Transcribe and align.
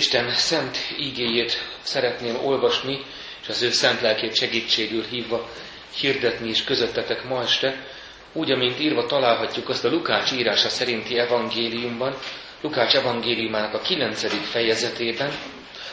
Isten 0.00 0.34
szent 0.34 0.76
ígéjét 0.98 1.52
szeretném 1.82 2.36
olvasni, 2.44 3.04
és 3.42 3.48
az 3.48 3.62
ő 3.62 3.70
szent 3.70 4.00
lelkét 4.00 4.34
segítségül 4.34 5.04
hívva 5.04 5.48
hirdetni 5.96 6.48
is 6.48 6.64
közöttetek 6.64 7.24
ma 7.24 7.42
este, 7.42 7.86
úgy, 8.32 8.50
amint 8.50 8.80
írva 8.80 9.06
találhatjuk 9.06 9.68
azt 9.68 9.84
a 9.84 9.90
Lukács 9.90 10.32
írása 10.32 10.68
szerinti 10.68 11.18
evangéliumban, 11.18 12.14
Lukács 12.60 12.94
evangéliumának 12.94 13.74
a 13.74 13.80
9. 13.80 14.50
fejezetében, 14.50 15.32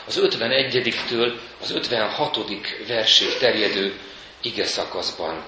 az 0.06 0.20
51-től 0.22 1.32
az 1.60 1.70
56. 1.70 2.38
verség 2.86 3.36
terjedő 3.38 3.92
ige 4.42 4.64
szakaszban. 4.64 5.44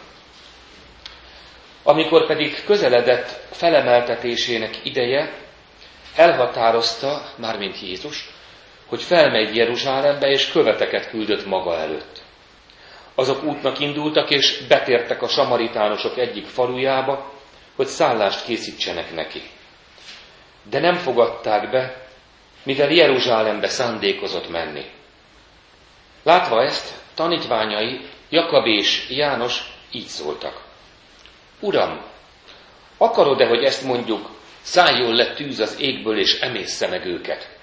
Amikor 1.82 2.26
pedig 2.26 2.64
közeledett 2.64 3.40
felemeltetésének 3.50 4.78
ideje, 4.82 5.34
elhatározta, 6.16 7.32
mármint 7.36 7.80
Jézus, 7.80 8.38
hogy 8.90 9.02
felmegy 9.02 9.56
Jeruzsálembe, 9.56 10.26
és 10.26 10.50
követeket 10.50 11.10
küldött 11.10 11.46
maga 11.46 11.78
előtt. 11.78 12.22
Azok 13.14 13.44
útnak 13.44 13.78
indultak, 13.78 14.30
és 14.30 14.62
betértek 14.68 15.22
a 15.22 15.28
samaritánusok 15.28 16.18
egyik 16.18 16.46
falujába, 16.46 17.32
hogy 17.76 17.86
szállást 17.86 18.44
készítsenek 18.44 19.14
neki. 19.14 19.42
De 20.70 20.80
nem 20.80 20.94
fogadták 20.94 21.70
be, 21.70 22.06
mivel 22.62 22.90
Jeruzsálembe 22.90 23.68
szándékozott 23.68 24.50
menni. 24.50 24.84
Látva 26.22 26.62
ezt, 26.62 26.94
tanítványai, 27.14 28.00
Jakab 28.30 28.66
és 28.66 29.08
János 29.10 29.72
így 29.92 30.06
szóltak. 30.06 30.64
Uram, 31.60 32.00
akarod-e, 32.96 33.46
hogy 33.46 33.64
ezt 33.64 33.84
mondjuk, 33.84 34.30
szálljon 34.60 35.14
le 35.14 35.34
tűz 35.34 35.58
az 35.60 35.80
égből, 35.80 36.18
és 36.18 36.40
emészze 36.40 36.88
meg 36.88 37.06
őket? 37.06 37.59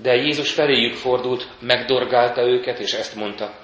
De 0.00 0.14
Jézus 0.14 0.52
feléjük 0.52 0.94
fordult, 0.94 1.46
megdorgálta 1.60 2.42
őket, 2.42 2.78
és 2.78 2.92
ezt 2.92 3.14
mondta, 3.14 3.54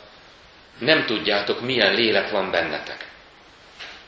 nem 0.79 1.07
tudjátok, 1.07 1.61
milyen 1.61 1.95
lélek 1.95 2.31
van 2.31 2.51
bennetek. 2.51 3.09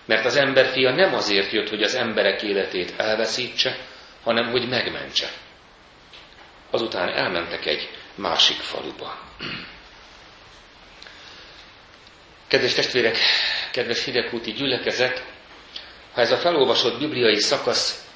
Mert 0.07 0.25
az 0.25 0.37
emberfia 0.37 0.95
nem 0.95 1.15
azért 1.15 1.53
jött, 1.53 1.69
hogy 1.69 1.83
az 1.83 1.95
emberek 1.95 2.43
életét 2.43 2.95
elveszítse, 2.97 3.77
hanem 4.23 4.51
hogy 4.51 4.69
megmentse. 4.69 5.29
Azután 6.71 7.09
elmentek 7.09 7.67
egy 7.67 7.91
másik 8.15 8.57
faluba. 8.57 9.19
Kedves 12.49 12.75
testvérek, 12.75 13.17
kedves 13.73 14.05
hidegkúti 14.05 14.53
gyülekezet, 14.53 15.25
ha 16.13 16.21
ez 16.21 16.33
a 16.33 16.37
felolvasott 16.37 16.99
bibliai 16.99 17.41
szakasz 17.41 18.07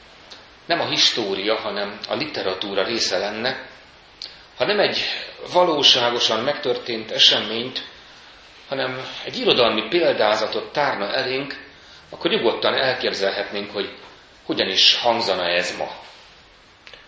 nem 0.66 0.80
a 0.80 0.88
história, 0.88 1.56
hanem 1.56 1.98
a 2.08 2.14
literatúra 2.14 2.84
része 2.84 3.18
lenne, 3.18 3.69
ha 4.60 4.66
nem 4.66 4.80
egy 4.80 4.98
valóságosan 5.52 6.40
megtörtént 6.44 7.10
eseményt, 7.10 7.84
hanem 8.68 9.00
egy 9.24 9.38
irodalmi 9.38 9.88
példázatot 9.88 10.72
tárna 10.72 11.12
elénk, 11.14 11.54
akkor 12.10 12.30
nyugodtan 12.30 12.74
elképzelhetnénk, 12.74 13.70
hogy 13.70 13.94
hogyan 14.44 14.68
is 14.68 14.96
hangzana 14.96 15.48
ez 15.48 15.76
ma. 15.76 15.88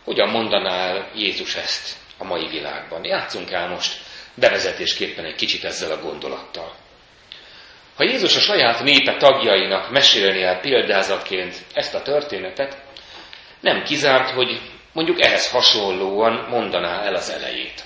Hogyan 0.05 0.29
mondaná 0.29 0.89
el 0.89 1.11
Jézus 1.15 1.55
ezt 1.55 1.97
a 2.19 2.25
mai 2.25 2.49
világban. 2.49 3.05
Játszunk 3.05 3.51
el 3.51 3.69
most 3.69 4.01
bevezetésképpen 4.35 5.25
egy 5.25 5.37
kicsit 5.37 5.65
ezzel 5.65 5.91
a 5.91 6.03
gondolattal. 6.03 6.75
Ha 7.97 8.05
Jézus 8.05 8.37
a 8.37 8.41
saját 8.41 8.83
népe 8.83 9.17
tagjainak 9.17 9.91
mesélni 9.91 10.43
el 10.43 10.61
példázatként 10.61 11.55
ezt 11.75 11.95
a 11.95 12.03
történetet, 12.03 12.83
nem 13.61 13.83
kizárt, 13.83 14.31
hogy 14.31 14.61
mondjuk 14.93 15.25
ehhez 15.25 15.51
hasonlóan 15.51 16.47
mondaná 16.51 17.03
el 17.03 17.15
az 17.15 17.31
elejét. 17.31 17.85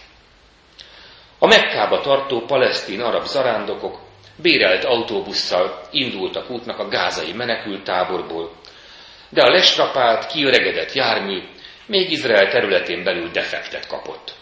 A 1.39 1.47
Mekkába 1.47 2.00
tartó 2.00 2.41
palesztin 2.41 3.00
arab 3.00 3.25
zarándokok 3.25 3.99
bérelt 4.37 4.84
autóbusszal 4.84 5.81
indultak 5.91 6.50
útnak 6.50 6.78
a 6.78 6.89
gázai 6.89 7.33
menekültáborból, 7.33 8.53
de 9.28 9.43
a 9.43 9.50
lesrapált, 9.50 10.27
kiöregedett 10.27 10.93
jármű 10.93 11.43
még 11.87 12.11
Izrael 12.11 12.50
területén 12.50 13.05
belül 13.05 13.31
defektet 13.31 13.87
kapott. 13.87 14.34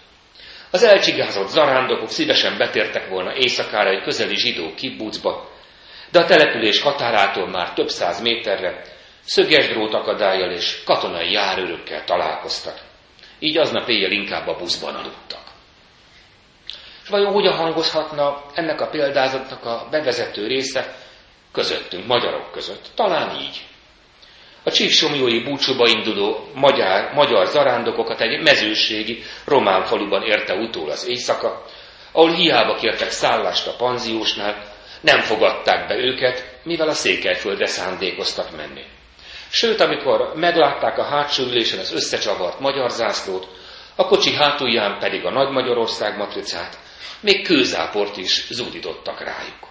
Az 0.70 0.82
elcsigázott 0.82 1.48
zarándokok 1.48 2.08
szívesen 2.08 2.58
betértek 2.58 3.08
volna 3.08 3.34
éjszakára 3.34 3.90
egy 3.90 4.02
közeli 4.02 4.36
zsidó 4.36 4.74
kibbucba, 4.74 5.50
de 6.10 6.18
a 6.18 6.24
település 6.24 6.80
határától 6.80 7.48
már 7.48 7.72
több 7.72 7.88
száz 7.88 8.20
méterre 8.20 8.82
szöges 9.24 9.68
drót 9.68 9.94
akadályjal 9.94 10.50
és 10.50 10.82
katonai 10.84 11.32
járőrökkel 11.32 12.04
találkoztak. 12.04 12.78
Így 13.38 13.58
aznap 13.58 13.88
éjjel 13.88 14.10
inkább 14.10 14.46
a 14.46 14.56
buszban 14.56 14.94
aludtak. 14.94 15.42
És 17.02 17.08
vajon 17.08 17.32
hogyan 17.32 17.56
hangozhatna 17.56 18.42
ennek 18.54 18.80
a 18.80 18.86
példázatnak 18.86 19.64
a 19.64 19.86
bevezető 19.90 20.46
része 20.46 20.96
közöttünk, 21.52 22.06
magyarok 22.06 22.52
között? 22.52 22.90
Talán 22.94 23.40
így. 23.40 23.66
A 24.62 24.70
csíksomjói 24.70 25.42
búcsúba 25.42 25.88
induló 25.88 26.48
magyar, 26.54 27.12
magyar 27.12 27.46
zarándokokat 27.46 28.20
egy 28.20 28.42
mezőségi 28.42 29.22
román 29.44 29.84
faluban 29.84 30.22
érte 30.22 30.54
utól 30.54 30.90
az 30.90 31.06
éjszaka, 31.06 31.64
ahol 32.12 32.32
hiába 32.32 32.74
kértek 32.74 33.10
szállást 33.10 33.66
a 33.66 33.76
panziósnál, 33.76 34.72
nem 35.00 35.20
fogadták 35.20 35.88
be 35.88 35.94
őket, 35.94 36.58
mivel 36.62 36.88
a 36.88 36.92
Székelyföldre 36.92 37.66
szándékoztak 37.66 38.56
menni. 38.56 38.84
Sőt, 39.54 39.80
amikor 39.80 40.32
meglátták 40.34 40.98
a 40.98 41.04
hátsó 41.04 41.42
ülésen 41.44 41.78
az 41.78 41.92
összecsavart 41.92 42.60
magyar 42.60 42.90
zászlót, 42.90 43.48
a 43.96 44.06
kocsi 44.06 44.34
hátulján 44.34 44.98
pedig 44.98 45.24
a 45.24 45.30
Nagy 45.30 45.50
Magyarország 45.50 46.16
matricát, 46.16 46.78
még 47.20 47.46
kőzáport 47.46 48.16
is 48.16 48.46
zúdítottak 48.50 49.20
rájuk. 49.20 49.68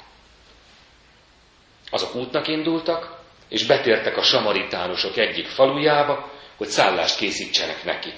Azok 1.89 2.15
útnak 2.15 2.47
indultak, 2.47 3.17
és 3.49 3.65
betértek 3.65 4.17
a 4.17 4.21
samaritánusok 4.21 5.17
egyik 5.17 5.47
falujába, 5.47 6.31
hogy 6.57 6.67
szállást 6.67 7.17
készítsenek 7.17 7.83
neki. 7.83 8.13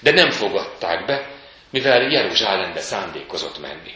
De 0.00 0.10
nem 0.10 0.30
fogadták 0.30 1.06
be, 1.06 1.30
mivel 1.70 2.02
Jeruzsálembe 2.02 2.80
szándékozott 2.80 3.60
menni. 3.60 3.94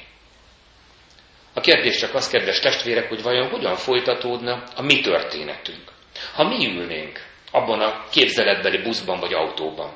A 1.55 1.61
kérdés 1.61 1.99
csak 1.99 2.15
az, 2.15 2.29
kedves 2.29 2.61
testvérek, 2.61 3.09
hogy 3.09 3.23
vajon 3.23 3.49
hogyan 3.49 3.77
folytatódna 3.77 4.63
a 4.77 4.83
mi 4.83 5.01
történetünk. 5.01 5.99
Ha 6.35 6.49
mi 6.49 6.67
ülnénk 6.67 7.29
abban 7.51 7.81
a 7.81 8.05
képzeletbeli 8.11 8.79
buszban 8.79 9.21
vagy 9.21 9.33
autóban, 9.33 9.93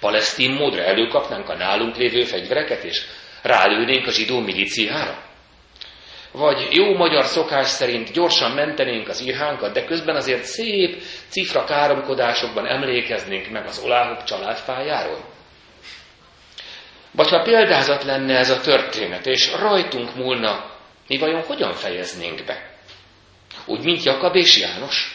palesztin 0.00 0.50
módra 0.50 0.82
előkapnánk 0.82 1.48
a 1.48 1.56
nálunk 1.56 1.96
lévő 1.96 2.24
fegyvereket, 2.24 2.84
és 2.84 3.04
rálőnénk 3.42 4.06
a 4.06 4.10
zsidó 4.10 4.38
milíciára? 4.38 5.22
Vagy 6.32 6.68
jó 6.70 6.94
magyar 6.96 7.24
szokás 7.24 7.66
szerint 7.66 8.12
gyorsan 8.12 8.50
mentenénk 8.50 9.08
az 9.08 9.20
irhánkat, 9.20 9.72
de 9.72 9.84
közben 9.84 10.16
azért 10.16 10.44
szép 10.44 11.02
cifra 11.28 11.64
káromkodásokban 11.64 12.66
emlékeznénk 12.66 13.50
meg 13.50 13.66
az 13.66 13.82
Oláhok 13.84 14.24
családfájáról? 14.24 15.24
Vagy 17.12 17.28
ha 17.28 17.42
példázat 17.42 18.04
lenne 18.04 18.38
ez 18.38 18.50
a 18.50 18.60
történet, 18.60 19.26
és 19.26 19.52
rajtunk 19.58 20.14
múlna, 20.14 20.70
mi 21.06 21.18
vajon 21.18 21.42
hogyan 21.42 21.72
fejeznénk 21.72 22.44
be? 22.44 22.69
Úgy, 23.70 23.84
mint 23.84 24.02
Jakab 24.02 24.36
és 24.36 24.58
János? 24.58 25.14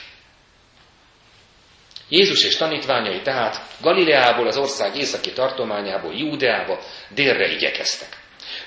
Jézus 2.10 2.44
és 2.44 2.56
tanítványai 2.56 3.22
tehát 3.22 3.62
Galileából, 3.82 4.48
az 4.48 4.58
ország 4.58 4.96
északi 4.96 5.32
tartományából, 5.32 6.14
Júdeába, 6.14 6.80
délre 7.10 7.52
igyekeztek. 7.52 8.10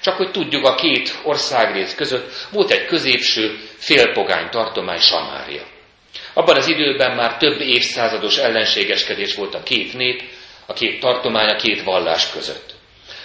Csak 0.00 0.16
hogy 0.16 0.30
tudjuk, 0.30 0.64
a 0.64 0.74
két 0.74 1.18
országrész 1.22 1.94
között 1.94 2.32
volt 2.50 2.70
egy 2.70 2.84
középső, 2.84 3.58
félpogány 3.76 4.48
tartomány 4.50 4.98
Samária. 4.98 5.62
Abban 6.32 6.56
az 6.56 6.68
időben 6.68 7.16
már 7.16 7.36
több 7.36 7.60
évszázados 7.60 8.36
ellenségeskedés 8.36 9.34
volt 9.34 9.54
a 9.54 9.62
két 9.62 9.94
nép, 9.94 10.22
a 10.66 10.72
két 10.72 11.00
tartomány, 11.00 11.48
a 11.48 11.56
két 11.56 11.82
vallás 11.82 12.30
között. 12.30 12.74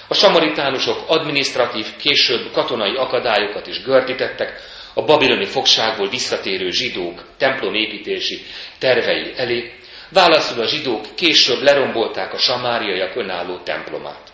A 0.07 0.13
samaritánusok 0.13 1.04
administratív, 1.07 1.95
később 1.95 2.51
katonai 2.51 2.95
akadályokat 2.95 3.68
is 3.68 3.83
gördítettek, 3.83 4.73
a 4.94 5.06
babiloni 5.06 5.45
fogságból 5.45 6.10
visszatérő 6.10 6.69
zsidók 6.69 7.25
templomépítési 7.38 8.42
tervei 8.80 9.34
elé, 9.36 9.72
válaszul 10.10 10.62
a 10.62 10.68
zsidók 10.68 11.16
később 11.16 11.62
lerombolták 11.62 12.34
a 12.34 12.38
samáriaiak 12.38 13.16
önálló 13.16 13.57
templomát. 13.57 14.31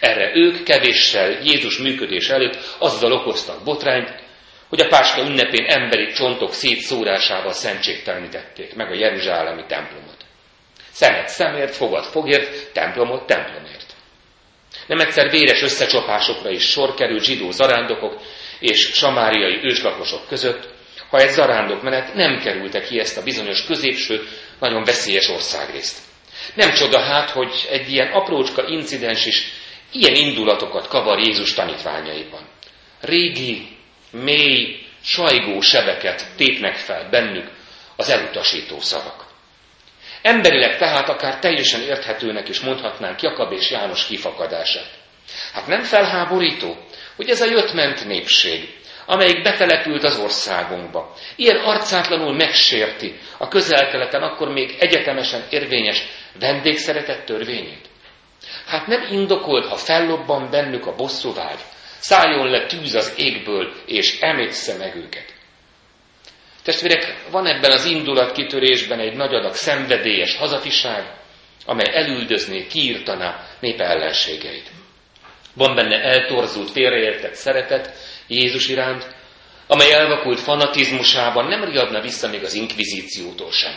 Erre 0.00 0.30
ők 0.34 0.62
kevéssel 0.62 1.30
Jézus 1.42 1.78
működés 1.78 2.28
előtt 2.28 2.58
azzal 2.78 3.12
okoztak 3.12 3.64
botrányt, 3.64 4.22
hogy 4.68 4.80
a 4.80 4.88
Páska 4.88 5.20
ünnepén 5.20 5.64
emberi 5.66 6.12
csontok 6.12 6.52
szétszórásával 6.52 7.52
szentségtelenítették 7.52 8.74
meg 8.74 8.90
a 8.90 8.94
Jeruzsálemi 8.94 9.64
templomot. 9.68 10.16
Szemet 10.90 11.28
szemért, 11.28 11.74
fogad 11.74 12.04
fogért, 12.04 12.72
templomot 12.72 13.26
templomért. 13.26 13.94
Nem 14.86 15.00
egyszer 15.00 15.30
véres 15.30 15.62
összecsapásokra 15.62 16.50
is 16.50 16.70
sor 16.70 16.94
került 16.94 17.24
zsidó 17.24 17.50
zarándokok 17.50 18.20
és 18.64 18.90
samáriai 18.92 19.60
őslakosok 19.62 20.28
között, 20.28 20.68
ha 21.10 21.18
egy 21.18 21.30
zarándok 21.30 21.82
menet 21.82 22.14
nem 22.14 22.38
kerültek 22.38 22.86
ki 22.86 22.98
ezt 22.98 23.16
a 23.16 23.22
bizonyos 23.22 23.64
középső, 23.64 24.28
nagyon 24.60 24.84
veszélyes 24.84 25.28
országrészt. 25.28 25.98
Nem 26.54 26.72
csoda 26.72 27.00
hát, 27.00 27.30
hogy 27.30 27.66
egy 27.70 27.92
ilyen 27.92 28.12
aprócska 28.12 28.68
incidens 28.68 29.26
is 29.26 29.52
ilyen 29.92 30.14
indulatokat 30.14 30.88
kavar 30.88 31.18
Jézus 31.18 31.54
tanítványaiban. 31.54 32.48
Régi, 33.00 33.68
mély, 34.10 34.78
sajgó 35.02 35.60
sebeket 35.60 36.26
tépnek 36.36 36.76
fel 36.76 37.08
bennük 37.10 37.50
az 37.96 38.08
elutasító 38.08 38.80
szavak. 38.80 39.24
Emberileg 40.22 40.76
tehát 40.76 41.08
akár 41.08 41.38
teljesen 41.38 41.80
érthetőnek 41.80 42.48
is 42.48 42.60
mondhatnánk 42.60 43.22
Jakab 43.22 43.52
és 43.52 43.70
János 43.70 44.06
kifakadását. 44.06 44.90
Hát 45.52 45.66
nem 45.66 45.82
felháborító, 45.82 46.83
hogy 47.16 47.28
ez 47.28 47.40
a 47.40 47.50
jött-ment 47.50 48.06
népség, 48.06 48.74
amelyik 49.06 49.42
betelepült 49.42 50.04
az 50.04 50.18
országunkba, 50.18 51.14
ilyen 51.36 51.56
arcátlanul 51.56 52.34
megsérti 52.34 53.14
a 53.38 53.48
közelkeleten 53.48 54.22
akkor 54.22 54.48
még 54.48 54.76
egyetemesen 54.78 55.44
érvényes 55.50 56.02
vendégszeretet 56.40 57.24
törvényét? 57.24 57.88
Hát 58.66 58.86
nem 58.86 59.06
indokolt, 59.10 59.66
ha 59.66 59.76
fellobban 59.76 60.50
bennük 60.50 60.86
a 60.86 60.94
bosszúvágy, 60.94 61.58
szálljon 61.98 62.50
le 62.50 62.66
tűz 62.66 62.94
az 62.94 63.14
égből, 63.16 63.72
és 63.86 64.20
emészze 64.20 64.76
meg 64.76 64.96
őket. 64.96 65.34
Testvérek, 66.62 67.14
van 67.30 67.46
ebben 67.46 67.70
az 67.70 67.84
indulatkitörésben 67.84 68.98
egy 68.98 69.16
nagy 69.16 69.34
adag 69.34 69.54
szenvedélyes 69.54 70.36
hazafiság, 70.36 71.12
amely 71.66 71.94
elüldözné, 71.96 72.66
kiírtaná 72.66 73.46
népe 73.60 73.84
ellenségeit. 73.84 74.70
Van 75.54 75.74
benne 75.74 76.02
eltorzult, 76.02 76.70
félreértett 76.70 77.34
szeretet 77.34 77.92
Jézus 78.26 78.68
iránt, 78.68 79.14
amely 79.66 79.92
elvakult 79.92 80.40
fanatizmusában 80.40 81.46
nem 81.46 81.64
riadna 81.64 82.00
vissza 82.00 82.28
még 82.28 82.42
az 82.42 82.54
inkvizíciótól 82.54 83.52
sem. 83.52 83.74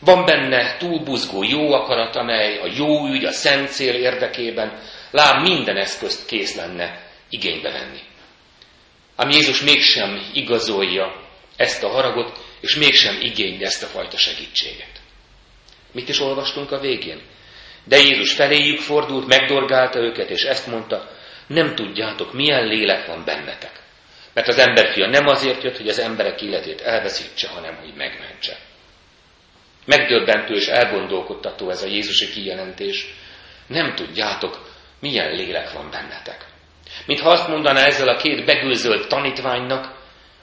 Van 0.00 0.24
benne 0.24 0.76
túlbuzgó 0.76 1.42
jó 1.42 1.72
akarat, 1.72 2.16
amely 2.16 2.58
a 2.58 2.72
jó 2.76 3.06
ügy, 3.06 3.24
a 3.24 3.30
szent 3.30 3.68
cél 3.68 3.94
érdekében 3.94 4.82
lám 5.10 5.42
minden 5.42 5.76
eszközt 5.76 6.26
kész 6.26 6.56
lenne 6.56 7.10
igénybe 7.30 7.70
venni. 7.70 8.00
Ám 9.16 9.30
Jézus 9.30 9.62
mégsem 9.62 10.30
igazolja 10.32 11.24
ezt 11.56 11.84
a 11.84 11.88
haragot, 11.88 12.38
és 12.60 12.74
mégsem 12.74 13.20
igényli 13.20 13.64
ezt 13.64 13.82
a 13.82 13.86
fajta 13.86 14.16
segítséget. 14.16 15.00
Mit 15.92 16.08
is 16.08 16.20
olvastunk 16.20 16.72
a 16.72 16.80
végén? 16.80 17.20
De 17.88 17.96
Jézus 17.96 18.34
feléjük 18.34 18.80
fordult, 18.80 19.26
megdorgálta 19.26 19.98
őket, 19.98 20.30
és 20.30 20.42
ezt 20.42 20.66
mondta, 20.66 21.10
nem 21.46 21.74
tudjátok, 21.74 22.32
milyen 22.32 22.66
lélek 22.66 23.06
van 23.06 23.24
bennetek. 23.24 23.72
Mert 24.34 24.48
az 24.48 24.58
emberfia 24.58 25.06
nem 25.06 25.26
azért 25.26 25.62
jött, 25.62 25.76
hogy 25.76 25.88
az 25.88 25.98
emberek 25.98 26.42
életét 26.42 26.80
elveszítse, 26.80 27.48
hanem 27.48 27.74
hogy 27.74 27.94
megmentse. 27.96 28.56
Megdöbbentő 29.84 30.54
és 30.54 30.66
elgondolkodtató 30.66 31.70
ez 31.70 31.82
a 31.82 31.86
Jézusi 31.86 32.30
kijelentés. 32.30 33.06
Nem 33.66 33.94
tudjátok, 33.94 34.74
milyen 35.00 35.34
lélek 35.34 35.72
van 35.72 35.90
bennetek. 35.90 36.44
Mintha 37.06 37.28
azt 37.28 37.48
mondaná 37.48 37.84
ezzel 37.84 38.08
a 38.08 38.16
két 38.16 38.44
begőzölt 38.44 39.08
tanítványnak, 39.08 39.94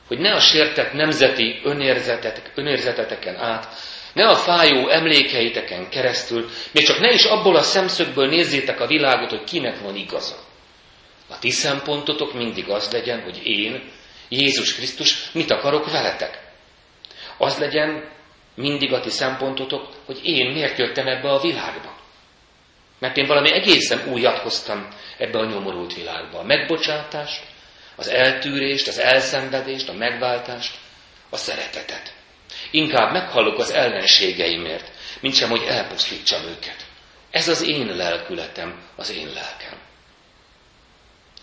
hogy 0.07 0.19
ne 0.19 0.33
a 0.33 0.39
sértett 0.39 0.93
nemzeti 0.93 1.61
önérzetetek, 1.63 2.51
önérzeteteken 2.55 3.35
át, 3.35 3.67
ne 4.13 4.29
a 4.29 4.35
fájó 4.35 4.87
emlékeiteken 4.87 5.89
keresztül, 5.89 6.49
még 6.71 6.85
csak 6.85 6.99
ne 6.99 7.13
is 7.13 7.23
abból 7.23 7.55
a 7.55 7.61
szemszögből 7.61 8.27
nézzétek 8.27 8.79
a 8.79 8.87
világot, 8.87 9.29
hogy 9.29 9.43
kinek 9.43 9.79
van 9.79 9.95
igaza. 9.95 10.35
A 11.29 11.39
ti 11.39 11.49
szempontotok 11.49 12.33
mindig 12.33 12.69
az 12.69 12.91
legyen, 12.91 13.21
hogy 13.21 13.39
én, 13.43 13.91
Jézus 14.29 14.75
Krisztus, 14.75 15.31
mit 15.31 15.51
akarok 15.51 15.91
veletek. 15.91 16.41
Az 17.37 17.57
legyen 17.57 18.09
mindig 18.55 18.93
a 18.93 18.99
ti 18.99 19.09
szempontotok, 19.09 19.89
hogy 20.05 20.19
én 20.23 20.51
miért 20.51 20.77
jöttem 20.77 21.07
ebbe 21.07 21.29
a 21.29 21.41
világba. 21.41 21.95
Mert 22.99 23.17
én 23.17 23.27
valami 23.27 23.53
egészen 23.53 24.07
újat 24.11 24.37
hoztam 24.37 24.87
ebbe 25.17 25.39
a 25.39 25.45
nyomorult 25.45 25.93
világba. 25.93 26.39
A 26.39 26.43
megbocsátást, 26.43 27.43
az 27.95 28.07
eltűrést, 28.07 28.87
az 28.87 28.99
elszenvedést, 28.99 29.89
a 29.89 29.93
megváltást, 29.93 30.75
a 31.29 31.37
szeretetet. 31.37 32.13
Inkább 32.75 33.11
meghallok 33.11 33.59
az 33.59 33.71
ellenségeimért, 33.71 34.91
mint 35.19 35.33
sem, 35.33 35.49
hogy 35.49 35.63
elpusztítsam 35.63 36.43
őket. 36.43 36.85
Ez 37.31 37.47
az 37.47 37.61
én 37.61 37.95
lelkületem, 37.95 38.81
az 38.95 39.11
én 39.11 39.25
lelkem. 39.25 39.79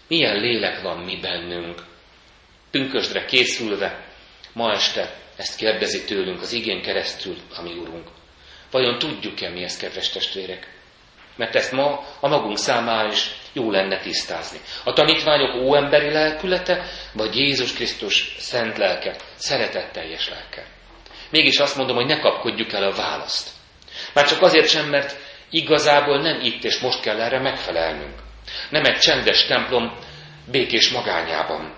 Milyen 0.08 0.40
lélek 0.40 0.82
van 0.82 0.98
mi 0.98 1.16
bennünk? 1.20 1.84
Pünkösdre 2.70 3.24
készülve, 3.24 4.04
ma 4.52 4.72
este 4.72 5.14
ezt 5.36 5.56
kérdezi 5.56 6.04
tőlünk 6.04 6.40
az 6.40 6.52
igén 6.52 6.82
keresztül, 6.82 7.36
ami 7.56 7.72
Urunk. 7.72 8.08
Vajon 8.70 8.98
tudjuk-e 8.98 9.50
mi 9.50 9.62
ezt, 9.62 9.80
kedves 9.80 10.10
testvérek? 10.10 10.74
Mert 11.36 11.54
ezt 11.54 11.72
ma 11.72 12.06
a 12.20 12.28
magunk 12.28 12.58
számára 12.58 13.12
is 13.12 13.30
jó 13.52 13.70
lenne 13.70 13.98
tisztázni. 13.98 14.58
A 14.84 14.92
tanítványok 14.92 15.54
óemberi 15.54 16.10
lelkülete, 16.10 16.84
vagy 17.12 17.36
Jézus 17.36 17.72
Krisztus 17.72 18.34
szent 18.38 18.78
lelke, 18.78 19.16
szeretetteljes 19.34 20.28
lelke. 20.28 20.78
Mégis 21.30 21.58
azt 21.58 21.76
mondom, 21.76 21.96
hogy 21.96 22.06
ne 22.06 22.18
kapkodjuk 22.18 22.72
el 22.72 22.82
a 22.82 22.94
választ. 22.94 23.48
Már 24.14 24.28
csak 24.28 24.42
azért 24.42 24.68
sem, 24.68 24.88
mert 24.88 25.16
igazából 25.50 26.20
nem 26.20 26.40
itt 26.42 26.64
és 26.64 26.78
most 26.78 27.00
kell 27.00 27.20
erre 27.20 27.40
megfelelnünk. 27.40 28.14
Nem 28.70 28.84
egy 28.84 28.98
csendes 28.98 29.46
templom 29.46 29.98
békés 30.50 30.90
magányában. 30.90 31.74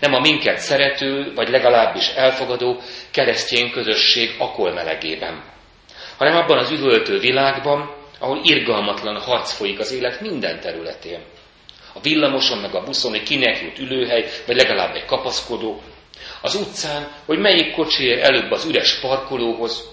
Nem 0.00 0.14
a 0.14 0.20
minket 0.20 0.58
szerető, 0.58 1.32
vagy 1.34 1.48
legalábbis 1.48 2.08
elfogadó 2.08 2.80
keresztény 3.10 3.70
közösség 3.70 4.34
akolmelegében, 4.38 5.44
hanem 6.16 6.36
abban 6.36 6.58
az 6.58 6.70
üvöltő 6.70 7.18
világban, 7.18 7.94
ahol 8.18 8.40
irgalmatlan 8.42 9.20
harc 9.20 9.52
folyik 9.52 9.78
az 9.78 9.92
élet 9.92 10.20
minden 10.20 10.60
területén. 10.60 11.20
A 11.94 12.00
villamoson 12.00 12.58
meg 12.58 12.74
a 12.74 12.84
buszon, 12.84 13.10
hogy 13.10 13.22
kinek 13.22 13.60
jut 13.60 13.78
ülőhely, 13.78 14.28
vagy 14.46 14.56
legalább 14.56 14.94
egy 14.94 15.04
kapaszkodó. 15.04 15.82
Az 16.42 16.54
utcán, 16.54 17.12
hogy 17.26 17.38
melyik 17.38 17.74
kocsi 17.74 18.04
ér 18.04 18.18
előbb 18.18 18.50
az 18.50 18.64
üres 18.64 19.00
parkolóhoz. 19.00 19.84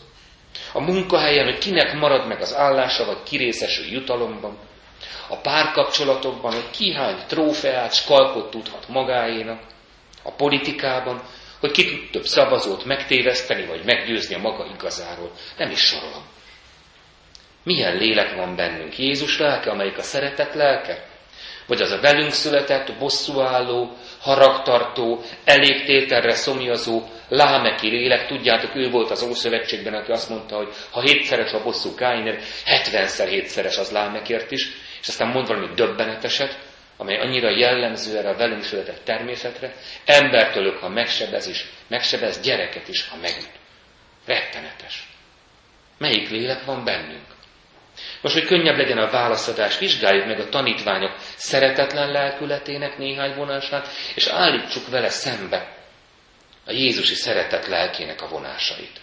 A 0.74 0.82
munkahelyen, 0.82 1.46
hogy 1.46 1.58
kinek 1.58 1.94
marad 1.94 2.28
meg 2.28 2.42
az 2.42 2.56
állása, 2.56 3.06
vagy 3.06 3.24
kirészesül 3.24 3.86
jutalomban. 3.86 4.58
A 5.30 5.38
párkapcsolatokban, 5.38 6.54
hogy 6.54 6.70
ki 6.72 6.94
hány 6.94 7.18
trófeát, 7.28 7.94
skalpot 7.94 8.50
tudhat 8.50 8.88
magáénak. 8.88 9.62
A 10.24 10.32
politikában, 10.32 11.22
hogy 11.60 11.72
ki 11.72 11.86
tud 11.86 12.10
több 12.12 12.26
szavazót 12.26 12.86
megtéveszteni, 12.86 13.66
vagy 13.66 13.84
meggyőzni 13.86 14.36
a 14.36 14.40
maga 14.40 14.66
igazáról. 14.74 15.32
Nem 15.58 15.72
is 15.72 15.80
sorolom. 15.80 16.24
Milyen 17.64 17.98
lélek 17.98 18.36
van 18.36 18.56
bennünk? 18.56 18.98
Jézus 18.98 19.40
lelke, 19.40 19.70
amelyik 19.70 19.98
a 19.98 20.02
szeretet 20.02 20.54
lelke? 20.54 21.15
Vagy 21.68 21.82
az 21.82 21.92
a 21.92 22.00
velünk 22.00 22.32
született, 22.32 22.98
bosszúálló, 22.98 23.98
haragtartó, 24.20 25.22
elégtételre 25.44 26.34
szomjazó, 26.34 27.04
lámeki 27.30 27.88
lélek, 27.88 28.28
tudjátok, 28.28 28.76
ő 28.76 28.90
volt 28.90 29.12
az 29.12 29.24
Ószövetségben, 29.24 29.94
aki 29.94 30.12
azt 30.12 30.30
mondta, 30.30 30.56
hogy 30.56 30.74
ha 30.92 31.02
hétszeres 31.02 31.52
a 31.52 31.64
bosszú 31.64 31.96
Káinért, 31.96 32.44
hetvenszer 32.66 33.28
hétszeres 33.28 33.78
az 33.78 33.92
lámekért 33.92 34.52
is, 34.52 34.70
és 35.02 35.08
aztán 35.08 35.32
mond 35.32 35.48
valami 35.48 35.68
döbbeneteset, 35.76 36.60
amely 36.98 37.20
annyira 37.20 37.50
jellemző 37.50 38.18
erre 38.18 38.30
a 38.30 38.38
velünk 38.38 38.64
született 38.64 39.04
természetre, 39.04 39.74
embertől, 40.06 40.80
ha 40.80 40.90
megsebez 40.90 41.48
is, 41.48 41.66
megsebez 41.88 42.42
gyereket 42.42 42.88
is, 42.88 43.08
ha 43.08 43.16
megüt. 43.16 43.52
Rettenetes. 44.26 45.08
Melyik 45.98 46.30
lélek 46.30 46.66
van 46.66 46.84
bennünk? 46.84 47.35
Most, 48.26 48.38
hogy 48.38 48.46
könnyebb 48.46 48.78
legyen 48.78 48.98
a 48.98 49.10
válaszadás, 49.10 49.78
vizsgáljuk 49.78 50.26
meg 50.26 50.40
a 50.40 50.50
tanítványok 50.50 51.16
szeretetlen 51.36 52.12
lelkületének 52.12 52.98
néhány 52.98 53.36
vonását, 53.36 53.88
és 54.16 54.28
állítsuk 54.28 54.90
vele 54.90 55.10
szembe 55.10 55.76
a 56.66 56.72
Jézusi 56.72 57.14
szeretet 57.16 57.68
lelkének 57.68 58.22
a 58.22 58.28
vonásait. 58.28 59.00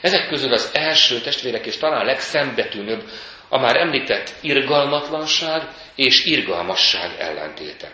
Ezek 0.00 0.28
közül 0.28 0.52
az 0.52 0.70
első 0.74 1.20
testvérek, 1.20 1.66
és 1.66 1.76
talán 1.76 2.04
legszembetűnőbb 2.04 3.02
a 3.48 3.58
már 3.58 3.76
említett 3.76 4.32
irgalmatlanság 4.40 5.62
és 5.94 6.24
irgalmasság 6.24 7.10
ellentéte. 7.18 7.90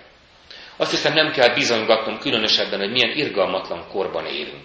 Azt 0.76 0.90
hiszem 0.90 1.12
nem 1.12 1.32
kell 1.32 1.54
bizonygatnom 1.54 2.18
különösebben, 2.18 2.78
hogy 2.78 2.90
milyen 2.90 3.16
irgalmatlan 3.16 3.88
korban 3.88 4.26
élünk. 4.26 4.64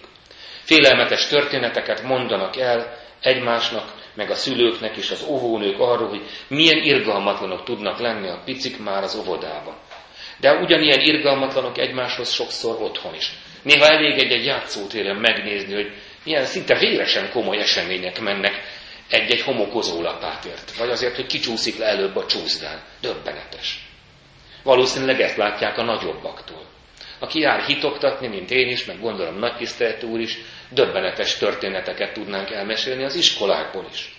Félelmetes 0.64 1.28
történeteket 1.28 2.02
mondanak 2.04 2.58
el 2.58 2.98
egymásnak, 3.22 3.97
meg 4.18 4.30
a 4.30 4.36
szülőknek 4.36 4.96
és 4.98 5.12
az 5.12 5.26
óvónők 5.28 5.80
arról, 5.80 6.08
hogy 6.08 6.22
milyen 6.48 6.84
irgalmatlanok 6.84 7.64
tudnak 7.64 8.00
lenni 8.00 8.28
a 8.28 8.42
picik 8.46 8.80
már 8.84 9.04
az 9.04 9.16
óvodában. 9.16 9.76
De 10.40 10.54
ugyanilyen 10.54 11.00
irgalmatlanok 11.00 11.78
egymáshoz 11.78 12.32
sokszor 12.32 12.82
otthon 12.82 13.16
is. 13.16 13.32
Néha 13.62 13.86
elég 13.86 14.18
egy-egy 14.20 14.46
játszótéren 14.46 15.16
megnézni, 15.16 15.74
hogy 15.74 15.92
milyen 16.24 16.46
szinte 16.46 16.78
véresen 16.80 17.30
komoly 17.32 17.58
események 17.58 18.20
mennek 18.20 18.76
Egy-egy 19.10 19.42
homokozó 19.42 20.02
lapátért, 20.02 20.76
vagy 20.78 20.90
azért, 20.90 21.16
hogy 21.16 21.26
kicsúszik 21.26 21.78
le 21.78 21.86
előbb 21.86 22.16
a 22.16 22.26
csúszdán. 22.26 22.82
Döbbenetes. 23.02 23.88
Valószínűleg 24.64 25.22
ezt 25.22 25.38
látják 25.38 25.78
a 25.78 25.84
nagyobbaktól. 25.84 26.66
Aki 27.20 27.40
jár 27.40 27.62
hitoktatni, 27.64 28.28
mint 28.28 28.52
én 28.52 28.68
is, 28.68 28.86
meg 28.86 29.00
gondolom 29.00 29.40
nagy 29.40 29.56
tisztelt 29.56 30.04
úr 30.04 30.20
is, 30.20 30.38
döbbenetes 30.70 31.38
történeteket 31.38 32.14
tudnánk 32.14 32.52
elmesélni 32.52 33.04
az 33.04 33.16
iskolákból 33.16 33.88
is. 33.92 34.16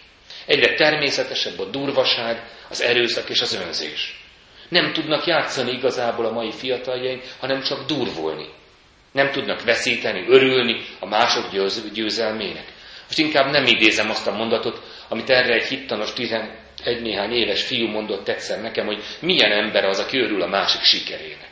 Egyre 0.46 0.74
természetesebb 0.74 1.58
a 1.58 1.64
durvaság, 1.64 2.42
az 2.68 2.82
erőszak 2.82 3.28
és 3.28 3.40
az 3.40 3.54
önzés. 3.54 4.22
Nem 4.68 4.92
tudnak 4.92 5.26
játszani 5.26 5.72
igazából 5.72 6.26
a 6.26 6.32
mai 6.32 6.52
fiataljaink, 6.52 7.22
hanem 7.38 7.62
csak 7.62 7.86
durvulni. 7.86 8.46
Nem 9.12 9.30
tudnak 9.30 9.62
veszíteni, 9.62 10.24
örülni 10.28 10.84
a 11.00 11.06
mások 11.06 11.50
győzelmének. 11.92 12.64
Most 13.06 13.18
inkább 13.18 13.50
nem 13.50 13.66
idézem 13.66 14.10
azt 14.10 14.26
a 14.26 14.36
mondatot, 14.36 14.82
amit 15.08 15.30
erre 15.30 15.54
egy 15.54 15.66
hittanos 15.66 16.12
11 16.12 16.50
néhány 16.84 17.32
éves 17.32 17.62
fiú 17.62 17.86
mondott 17.86 18.28
egyszer 18.28 18.60
nekem, 18.60 18.86
hogy 18.86 19.02
milyen 19.20 19.52
ember 19.52 19.84
az, 19.84 19.98
aki 19.98 20.18
örül 20.18 20.42
a 20.42 20.46
másik 20.46 20.80
sikerének. 20.80 21.47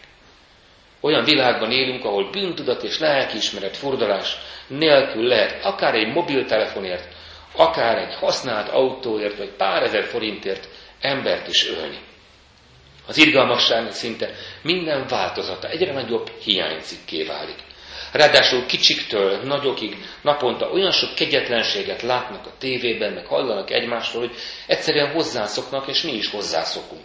Olyan 1.06 1.24
világban 1.24 1.70
élünk, 1.70 2.04
ahol 2.04 2.30
bűntudat 2.30 2.82
és 2.82 2.98
lelkiismeret 2.98 3.76
fordulás 3.76 4.36
nélkül 4.66 5.22
lehet 5.26 5.64
akár 5.64 5.94
egy 5.94 6.12
mobiltelefonért, 6.12 7.08
akár 7.56 7.98
egy 7.98 8.14
használt 8.14 8.68
autóért, 8.68 9.38
vagy 9.38 9.50
pár 9.56 9.82
ezer 9.82 10.04
forintért 10.04 10.68
embert 11.00 11.48
is 11.48 11.68
ölni. 11.68 11.98
Az 13.06 13.16
irgalmasságnak 13.18 13.92
szinte 13.92 14.30
minden 14.62 15.06
változata 15.06 15.68
egyre 15.68 15.92
nagyobb 15.92 16.30
hiánycikké 16.42 17.22
válik. 17.24 17.58
Ráadásul 18.12 18.66
kicsiktől 18.66 19.40
nagyokig 19.42 19.96
naponta 20.22 20.70
olyan 20.70 20.92
sok 20.92 21.14
kegyetlenséget 21.14 22.02
látnak 22.02 22.46
a 22.46 22.56
tévében, 22.58 23.12
meg 23.12 23.26
hallanak 23.26 23.70
egymásról, 23.70 24.26
hogy 24.26 24.36
egyszerűen 24.66 25.12
hozzászoknak, 25.12 25.88
és 25.88 26.02
mi 26.02 26.12
is 26.12 26.30
hozzászokunk. 26.30 27.04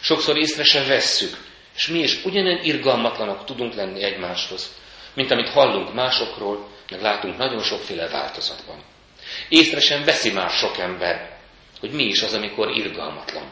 Sokszor 0.00 0.36
észre 0.36 0.64
sem 0.64 0.86
vesszük, 0.86 1.47
és 1.78 1.86
mi 1.86 1.98
is 1.98 2.24
ugyanilyen 2.24 2.64
irgalmatlanok 2.64 3.44
tudunk 3.44 3.74
lenni 3.74 4.02
egymáshoz, 4.02 4.74
mint 5.14 5.30
amit 5.30 5.48
hallunk 5.48 5.94
másokról, 5.94 6.68
meg 6.90 7.00
látunk 7.00 7.36
nagyon 7.36 7.62
sokféle 7.62 8.08
változatban. 8.08 8.82
Észre 9.48 9.80
sem 9.80 10.04
veszi 10.04 10.32
már 10.32 10.50
sok 10.50 10.78
ember, 10.78 11.36
hogy 11.80 11.90
mi 11.90 12.04
is 12.04 12.22
az, 12.22 12.34
amikor 12.34 12.76
irgalmatlan. 12.76 13.50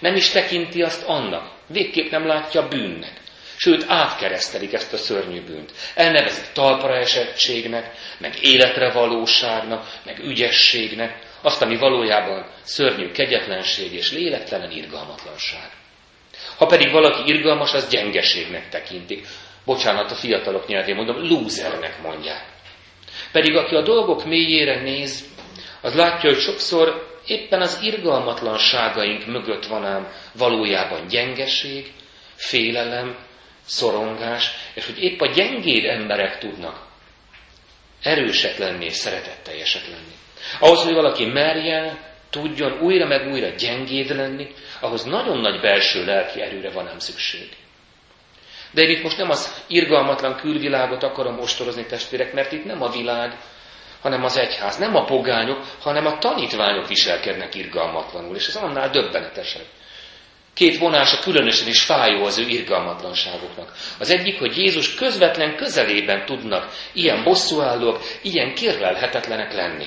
Nem 0.00 0.14
is 0.14 0.28
tekinti 0.28 0.82
azt 0.82 1.02
annak, 1.06 1.52
végképp 1.66 2.10
nem 2.10 2.26
látja 2.26 2.68
bűnnek. 2.68 3.20
Sőt, 3.56 3.84
átkeresztelik 3.88 4.72
ezt 4.72 4.92
a 4.92 4.96
szörnyű 4.96 5.44
bűnt. 5.44 5.72
Elnevezik 5.94 6.52
talpra 6.52 6.96
esettségnek, 6.96 7.96
meg 8.18 8.34
életre 8.42 8.92
valóságnak, 8.92 10.00
meg 10.04 10.18
ügyességnek, 10.18 11.18
azt, 11.42 11.62
ami 11.62 11.76
valójában 11.76 12.50
szörnyű 12.62 13.10
kegyetlenség 13.10 13.92
és 13.92 14.12
lélektelen 14.12 14.70
irgalmatlanság. 14.70 15.79
Ha 16.56 16.66
pedig 16.66 16.90
valaki 16.90 17.32
irgalmas, 17.32 17.72
az 17.72 17.88
gyengeségnek 17.88 18.68
tekintik. 18.68 19.26
Bocsánat, 19.64 20.10
a 20.10 20.14
fiatalok 20.14 20.66
nyelvén 20.66 20.94
mondom, 20.94 21.28
lúzernek 21.28 22.02
mondják. 22.02 22.44
Pedig 23.32 23.56
aki 23.56 23.74
a 23.74 23.82
dolgok 23.82 24.24
mélyére 24.24 24.82
néz, 24.82 25.24
az 25.80 25.94
látja, 25.94 26.30
hogy 26.30 26.38
sokszor 26.38 27.18
éppen 27.26 27.60
az 27.60 27.80
irgalmatlanságaink 27.82 29.26
mögött 29.26 29.66
van 29.66 29.84
ám 29.84 30.08
valójában 30.34 31.06
gyengeség, 31.06 31.92
félelem, 32.34 33.16
szorongás, 33.64 34.50
és 34.74 34.86
hogy 34.86 35.02
épp 35.02 35.20
a 35.20 35.26
gyengéd 35.26 35.84
emberek 35.84 36.38
tudnak 36.38 36.88
erősek 38.02 38.58
lenni 38.58 38.84
és 38.84 38.94
szeretetteljesek 38.94 39.82
lenni. 39.86 40.14
Ahhoz, 40.60 40.82
hogy 40.82 40.94
valaki 40.94 41.24
merjen, 41.24 41.98
tudjon 42.30 42.80
újra 42.80 43.06
meg 43.06 43.32
újra 43.32 43.48
gyengéd 43.48 44.16
lenni, 44.16 44.48
ahhoz 44.80 45.04
nagyon 45.04 45.38
nagy 45.38 45.60
belső 45.60 46.04
lelki 46.04 46.40
erőre 46.40 46.70
van 46.70 46.88
ám 46.88 46.98
szükség. 46.98 47.48
De 48.72 48.82
én 48.82 48.88
itt 48.88 49.02
most 49.02 49.16
nem 49.16 49.30
az 49.30 49.64
irgalmatlan 49.68 50.36
külvilágot 50.36 51.02
akarom 51.02 51.38
ostorozni, 51.38 51.86
testvérek, 51.86 52.32
mert 52.32 52.52
itt 52.52 52.64
nem 52.64 52.82
a 52.82 52.90
világ, 52.90 53.36
hanem 54.00 54.24
az 54.24 54.36
egyház. 54.36 54.76
Nem 54.76 54.96
a 54.96 55.04
pogányok, 55.04 55.64
hanem 55.80 56.06
a 56.06 56.18
tanítványok 56.18 56.88
viselkednek 56.88 57.54
irgalmatlanul, 57.54 58.36
és 58.36 58.46
ez 58.46 58.56
annál 58.56 58.90
döbbenetesebb. 58.90 59.66
Két 60.54 60.78
vonása 60.78 61.18
különösen 61.18 61.68
is 61.68 61.82
fájó 61.82 62.24
az 62.24 62.38
ő 62.38 62.46
irgalmatlanságoknak. 62.48 63.72
Az 63.98 64.10
egyik, 64.10 64.38
hogy 64.38 64.56
Jézus 64.56 64.94
közvetlen 64.94 65.56
közelében 65.56 66.26
tudnak 66.26 66.72
ilyen 66.92 67.24
bosszúállók, 67.24 68.00
ilyen 68.22 68.54
kérlelhetetlenek 68.54 69.52
lenni. 69.52 69.86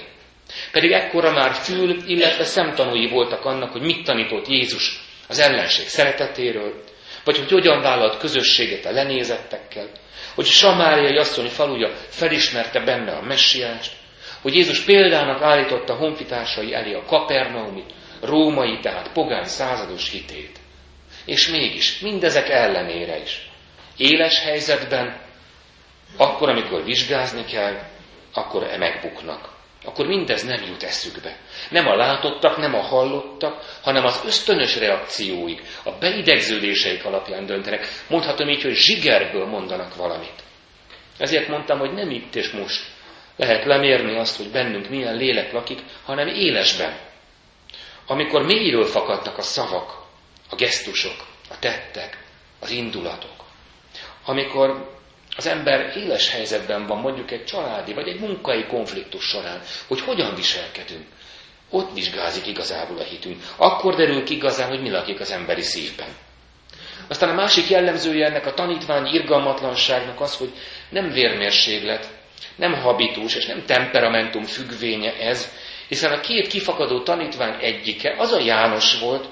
Pedig 0.71 0.91
ekkora 0.91 1.31
már 1.31 1.53
fül, 1.53 2.09
illetve 2.09 2.43
szemtanúi 2.43 3.09
voltak 3.09 3.45
annak, 3.45 3.71
hogy 3.71 3.81
mit 3.81 4.05
tanított 4.05 4.47
Jézus 4.47 4.99
az 5.27 5.39
ellenség 5.39 5.87
szeretetéről, 5.87 6.83
vagy 7.23 7.37
hogy 7.37 7.51
hogyan 7.51 7.81
vállalt 7.81 8.17
közösséget 8.17 8.85
a 8.85 8.91
lenézettekkel, 8.91 9.89
hogy 10.35 10.45
Samáriai 10.45 11.17
asszony 11.17 11.47
faluja 11.47 11.89
felismerte 12.09 12.79
benne 12.79 13.11
a 13.11 13.21
messiást, 13.21 13.91
hogy 14.41 14.55
Jézus 14.55 14.79
példának 14.79 15.41
állította 15.41 15.95
honfitársai 15.95 16.73
elé 16.73 16.93
a 16.93 17.03
kapernaumi, 17.05 17.83
római, 18.21 18.79
tehát 18.79 19.11
pogány 19.11 19.45
százados 19.45 20.09
hitét. 20.09 20.59
És 21.25 21.47
mégis, 21.47 21.99
mindezek 21.99 22.49
ellenére 22.49 23.21
is, 23.21 23.49
éles 23.97 24.39
helyzetben, 24.43 25.21
akkor, 26.17 26.49
amikor 26.49 26.83
vizsgázni 26.83 27.45
kell, 27.45 27.79
akkor 28.33 28.63
e 28.63 28.77
megbuknak. 28.77 29.52
Akkor 29.83 30.07
mindez 30.07 30.43
nem 30.43 30.63
jut 30.63 30.83
eszükbe. 30.83 31.37
Nem 31.69 31.87
a 31.87 31.95
látottak, 31.95 32.57
nem 32.57 32.73
a 32.73 32.81
hallottak, 32.81 33.79
hanem 33.81 34.05
az 34.05 34.21
ösztönös 34.25 34.77
reakcióik, 34.77 35.61
a 35.83 35.91
beidegződéseik 35.91 37.05
alapján 37.05 37.45
döntenek. 37.45 37.87
Mondhatom 38.09 38.49
így, 38.49 38.61
hogy 38.61 38.75
zsigerből 38.75 39.45
mondanak 39.45 39.95
valamit. 39.95 40.43
Ezért 41.17 41.47
mondtam, 41.47 41.79
hogy 41.79 41.93
nem 41.93 42.09
itt 42.09 42.35
és 42.35 42.49
most 42.49 42.85
lehet 43.35 43.65
lemérni 43.65 44.17
azt, 44.17 44.37
hogy 44.37 44.51
bennünk 44.51 44.89
milyen 44.89 45.15
lélek 45.15 45.51
lakik, 45.51 45.79
hanem 46.05 46.27
élesben. 46.27 46.99
Amikor 48.07 48.45
mélyről 48.45 48.85
fakadnak 48.85 49.37
a 49.37 49.41
szavak, 49.41 50.03
a 50.49 50.55
gesztusok, 50.55 51.25
a 51.49 51.59
tettek, 51.59 52.23
az 52.59 52.71
indulatok. 52.71 53.31
Amikor 54.25 54.91
az 55.35 55.47
ember 55.47 55.97
éles 55.97 56.29
helyzetben 56.29 56.85
van, 56.85 56.99
mondjuk 56.99 57.31
egy 57.31 57.43
családi 57.45 57.93
vagy 57.93 58.07
egy 58.07 58.19
munkai 58.19 58.65
konfliktus 58.65 59.23
során, 59.23 59.61
hogy 59.87 60.01
hogyan 60.01 60.35
viselkedünk, 60.35 61.05
ott 61.69 61.93
vizsgázik 61.93 62.47
igazából 62.47 62.97
a 62.97 63.03
hitünk. 63.03 63.43
Akkor 63.57 63.95
derül 63.95 64.23
ki 64.23 64.33
igazán, 64.35 64.69
hogy 64.69 64.81
mi 64.81 64.89
lakik 64.89 65.19
az 65.19 65.31
emberi 65.31 65.61
szívben. 65.61 66.09
Aztán 67.07 67.29
a 67.29 67.33
másik 67.33 67.69
jellemzője 67.69 68.25
ennek 68.25 68.45
a 68.45 68.53
tanítvány 68.53 69.05
irgalmatlanságnak 69.05 70.21
az, 70.21 70.37
hogy 70.37 70.51
nem 70.89 71.09
vérmérséglet, 71.09 72.07
nem 72.55 72.73
habitus 72.73 73.35
és 73.35 73.45
nem 73.45 73.65
temperamentum 73.65 74.43
függvénye 74.43 75.13
ez, 75.13 75.51
hiszen 75.87 76.11
a 76.11 76.19
két 76.19 76.47
kifakadó 76.47 77.03
tanítvány 77.03 77.55
egyike 77.59 78.15
az 78.17 78.31
a 78.31 78.39
János 78.39 78.99
volt, 78.99 79.27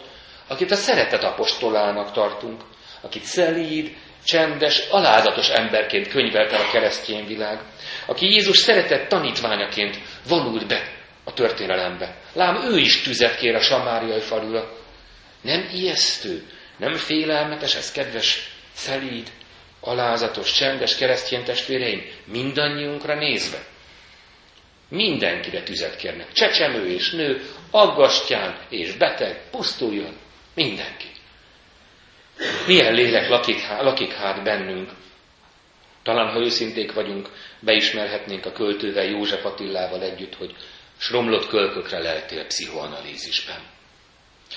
akit 0.48 0.72
a 0.72 0.76
szeretet 0.76 1.24
apostolának 1.24 2.12
tartunk, 2.12 2.62
akit 3.02 3.24
szelíd, 3.24 3.96
csendes, 4.26 4.88
alázatos 4.90 5.50
emberként 5.50 6.08
könyvelt 6.08 6.52
el 6.52 6.62
a 6.62 6.72
keresztény 6.72 7.28
világ, 7.28 7.60
aki 8.06 8.26
Jézus 8.26 8.58
szeretett 8.58 9.08
tanítványaként 9.08 10.00
vonult 10.28 10.68
be 10.68 11.00
a 11.24 11.34
történelembe. 11.34 12.16
Lám 12.34 12.72
ő 12.72 12.78
is 12.78 13.02
tüzet 13.02 13.38
kér 13.38 13.56
a 13.56 13.62
samáriai 13.62 14.20
falura. 14.20 14.74
Nem 15.42 15.70
ijesztő, 15.74 16.44
nem 16.78 16.94
félelmetes 16.94 17.76
ez, 17.76 17.92
kedves, 17.92 18.50
szelíd, 18.74 19.32
alázatos, 19.80 20.54
csendes 20.54 20.96
keresztény 20.96 21.44
testvéreim, 21.44 22.06
mindannyiunkra 22.26 23.16
nézve. 23.16 23.58
Mindenkire 24.90 25.64
tüzet 25.64 25.96
kérnek. 25.96 26.32
Csecsemő 26.32 26.88
és 26.88 27.12
nő, 27.12 27.42
aggastyán 27.72 28.60
és 28.70 28.92
beteg, 28.92 29.50
pusztuljon. 29.52 30.18
Mindenki. 30.56 31.11
Milyen 32.68 32.94
lélek 32.94 33.30
lakik, 33.30 33.68
lakik 33.68 34.14
hát 34.14 34.44
bennünk? 34.44 34.90
Talán, 36.04 36.32
ha 36.32 36.40
őszinték 36.40 36.94
vagyunk, 36.94 37.30
beismerhetnénk 37.60 38.46
a 38.46 38.52
költővel 38.52 39.06
József 39.06 39.46
Attillával 39.46 40.02
együtt, 40.02 40.36
hogy 40.36 40.56
sromlott 40.98 41.48
kölkökre 41.48 42.00
leltél 42.00 42.46
pszichoanalízisben. 42.46 43.60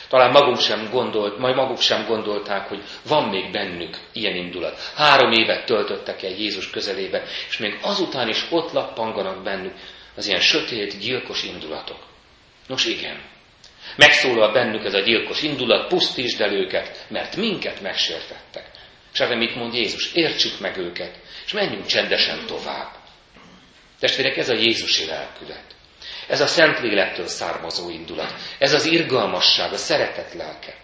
Talán 0.08 0.30
maguk 0.30 0.58
sem 0.58 0.88
gondolt, 0.90 1.38
majd 1.38 1.56
maguk 1.56 1.80
sem 1.80 2.06
gondolták, 2.06 2.68
hogy 2.68 2.82
van 3.08 3.28
még 3.28 3.50
bennük 3.50 3.96
ilyen 4.12 4.36
indulat. 4.36 4.80
Három 4.94 5.32
évet 5.32 5.66
töltöttek 5.66 6.22
el 6.22 6.30
Jézus 6.30 6.70
közelébe, 6.70 7.22
és 7.48 7.58
még 7.58 7.78
azután 7.82 8.28
is 8.28 8.46
ott 8.50 8.72
lappanganak 8.72 9.42
bennük 9.42 9.74
az 10.16 10.26
ilyen 10.26 10.40
sötét, 10.40 10.98
gyilkos 10.98 11.44
indulatok. 11.44 11.98
Nos 12.66 12.86
igen, 12.86 13.20
megszólal 13.96 14.52
bennük 14.52 14.84
ez 14.84 14.94
a 14.94 15.00
gyilkos 15.00 15.42
indulat, 15.42 15.88
pusztítsd 15.88 16.40
el 16.40 16.52
őket, 16.52 17.06
mert 17.08 17.36
minket 17.36 17.80
megsértettek. 17.80 18.70
És 19.12 19.20
erre 19.20 19.36
mit 19.36 19.54
mond 19.54 19.74
Jézus? 19.74 20.12
Értsük 20.12 20.60
meg 20.60 20.76
őket, 20.76 21.18
és 21.44 21.52
menjünk 21.52 21.86
csendesen 21.86 22.46
tovább. 22.46 22.90
Testvérek, 24.00 24.36
ez 24.36 24.48
a 24.48 24.54
Jézusi 24.54 25.06
lelkület. 25.06 25.64
Ez 26.28 26.40
a 26.40 26.46
Szentlélektől 26.46 27.26
származó 27.26 27.90
indulat. 27.90 28.34
Ez 28.58 28.72
az 28.72 28.84
irgalmasság, 28.84 29.72
a 29.72 29.76
szeretet 29.76 30.34
lelke. 30.34 30.74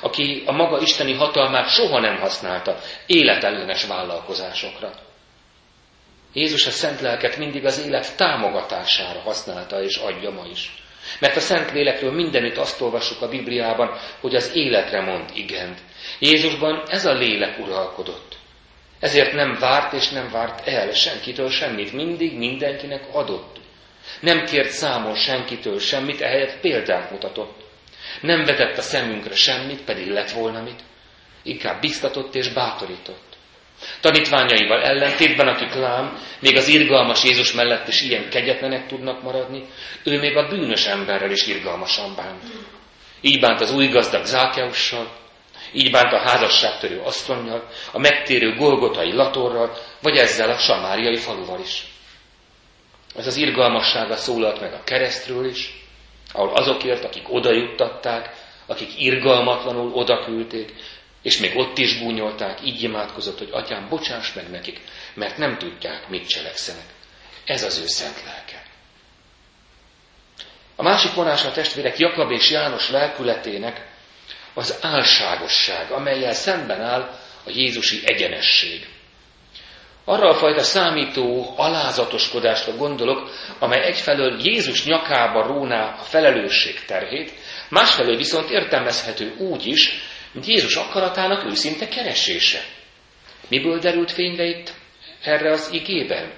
Aki 0.00 0.42
a 0.46 0.52
maga 0.52 0.80
isteni 0.80 1.14
hatalmát 1.14 1.68
soha 1.68 2.00
nem 2.00 2.16
használta 2.16 2.78
életellenes 3.06 3.84
vállalkozásokra. 3.84 4.92
Jézus 6.32 6.66
a 6.66 6.70
szent 6.70 7.00
lelket 7.00 7.36
mindig 7.36 7.64
az 7.64 7.84
élet 7.86 8.16
támogatására 8.16 9.20
használta 9.20 9.82
és 9.82 9.96
adja 9.96 10.30
ma 10.30 10.46
is. 10.46 10.81
Mert 11.18 11.36
a 11.36 11.40
Szent 11.40 11.72
Lélekről 11.72 12.12
mindenütt 12.12 12.56
azt 12.56 12.80
olvassuk 12.80 13.22
a 13.22 13.28
Bibliában, 13.28 13.98
hogy 14.20 14.34
az 14.34 14.50
életre 14.54 15.00
mond 15.00 15.30
igent. 15.34 15.78
Jézusban 16.18 16.82
ez 16.88 17.06
a 17.06 17.12
lélek 17.12 17.58
uralkodott. 17.58 18.36
Ezért 19.00 19.32
nem 19.32 19.56
várt 19.60 19.92
és 19.92 20.08
nem 20.08 20.30
várt 20.30 20.68
el 20.68 20.92
senkitől 20.92 21.50
semmit, 21.50 21.92
mindig 21.92 22.38
mindenkinek 22.38 23.02
adott. 23.12 23.60
Nem 24.20 24.44
kért 24.44 24.70
számon 24.70 25.14
senkitől 25.14 25.78
semmit, 25.78 26.20
ehelyett 26.20 26.60
példát 26.60 27.10
mutatott. 27.10 27.60
Nem 28.20 28.44
vetett 28.44 28.78
a 28.78 28.82
szemünkre 28.82 29.34
semmit, 29.34 29.84
pedig 29.84 30.08
lett 30.08 30.30
volna 30.30 30.62
mit. 30.62 30.80
Inkább 31.42 31.80
biztatott 31.80 32.34
és 32.34 32.48
bátorított. 32.48 33.31
Tanítványaival 34.00 34.82
ellentétben, 34.82 35.48
akik 35.48 35.74
lám, 35.74 36.18
még 36.40 36.56
az 36.56 36.68
irgalmas 36.68 37.24
Jézus 37.24 37.52
mellett 37.52 37.88
is 37.88 38.02
ilyen 38.02 38.28
kegyetlenek 38.30 38.86
tudnak 38.86 39.22
maradni, 39.22 39.64
ő 40.04 40.18
még 40.18 40.36
a 40.36 40.48
bűnös 40.48 40.86
emberrel 40.86 41.30
is 41.30 41.46
irgalmasan 41.46 42.14
bánt. 42.16 42.42
Így 43.20 43.40
bánt 43.40 43.60
az 43.60 43.74
új 43.74 43.88
gazdag 43.88 44.24
Zákeussal, 44.24 45.12
így 45.72 45.90
bánt 45.90 46.12
a 46.12 46.18
házasságtörő 46.18 47.00
asztronnyal, 47.00 47.68
a 47.92 47.98
megtérő 47.98 48.54
golgotai 48.54 49.12
latorral, 49.12 49.76
vagy 50.02 50.16
ezzel 50.16 50.50
a 50.50 50.58
samáriai 50.58 51.16
faluval 51.16 51.60
is. 51.60 51.84
Ez 53.16 53.26
az 53.26 53.36
irgalmassága 53.36 54.16
szólalt 54.16 54.60
meg 54.60 54.72
a 54.72 54.84
keresztről 54.84 55.46
is, 55.46 55.84
ahol 56.32 56.54
azokért, 56.54 57.04
akik 57.04 57.32
oda 57.32 57.52
juttatták, 57.52 58.30
akik 58.66 59.00
irgalmatlanul 59.00 59.92
odaküldték, 59.92 60.72
és 61.22 61.38
még 61.38 61.56
ott 61.56 61.78
is 61.78 61.98
búnyolták, 61.98 62.58
így 62.64 62.82
imádkozott, 62.82 63.38
hogy 63.38 63.50
atyám, 63.52 63.88
bocsáss 63.88 64.32
meg 64.32 64.50
nekik, 64.50 64.80
mert 65.14 65.36
nem 65.36 65.58
tudják, 65.58 66.08
mit 66.08 66.28
cselekszenek. 66.28 66.84
Ez 67.44 67.62
az 67.62 67.78
ő 67.78 67.86
szent 67.86 68.22
lelke. 68.24 68.62
A 70.76 70.82
másik 70.82 71.14
vonása 71.14 71.48
a 71.48 71.52
testvérek 71.52 71.98
Jakab 71.98 72.30
és 72.30 72.50
János 72.50 72.90
lelkületének 72.90 73.86
az 74.54 74.78
álságosság, 74.80 75.90
amelyel 75.90 76.32
szemben 76.32 76.80
áll 76.80 77.18
a 77.44 77.50
Jézusi 77.50 78.00
egyenesség. 78.04 78.86
Arra 80.04 80.28
a 80.28 80.34
fajta 80.34 80.62
számító 80.62 81.54
alázatoskodásra 81.56 82.76
gondolok, 82.76 83.30
amely 83.58 83.84
egyfelől 83.84 84.40
Jézus 84.40 84.84
nyakába 84.84 85.46
róná 85.46 85.96
a 86.00 86.02
felelősség 86.02 86.84
terhét, 86.84 87.32
másfelől 87.68 88.16
viszont 88.16 88.50
értelmezhető 88.50 89.34
úgy 89.38 89.66
is, 89.66 90.00
mint 90.32 90.46
Jézus 90.46 90.74
akaratának 90.74 91.44
őszinte 91.44 91.88
keresése. 91.88 92.64
Miből 93.48 93.78
derült 93.78 94.12
fényre 94.12 94.44
itt 94.44 94.72
erre 95.22 95.52
az 95.52 95.70
igében? 95.72 96.32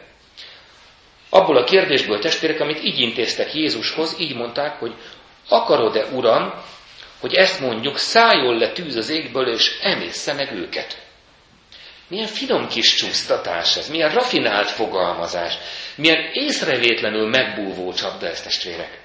Abból 1.30 1.56
a 1.56 1.64
kérdésből 1.64 2.18
testvérek, 2.18 2.60
amit 2.60 2.84
így 2.84 2.98
intéztek 2.98 3.54
Jézushoz, 3.54 4.16
így 4.18 4.34
mondták, 4.34 4.78
hogy 4.78 4.94
akarod-e, 5.48 6.04
Uram, 6.04 6.54
hogy 7.20 7.34
ezt 7.34 7.60
mondjuk, 7.60 7.98
szálljon 7.98 8.58
le 8.58 8.72
tűz 8.72 8.96
az 8.96 9.08
égből, 9.08 9.48
és 9.48 9.78
emészsze 9.80 10.32
meg 10.32 10.52
őket. 10.52 11.02
Milyen 12.08 12.26
finom 12.26 12.68
kis 12.68 12.94
csúsztatás 12.94 13.76
ez, 13.76 13.88
milyen 13.88 14.12
rafinált 14.12 14.70
fogalmazás, 14.70 15.54
milyen 15.96 16.30
észrevétlenül 16.32 17.28
megbúvó 17.28 17.92
csapda 17.92 18.26
ez 18.26 18.42
testvérek. 18.42 19.00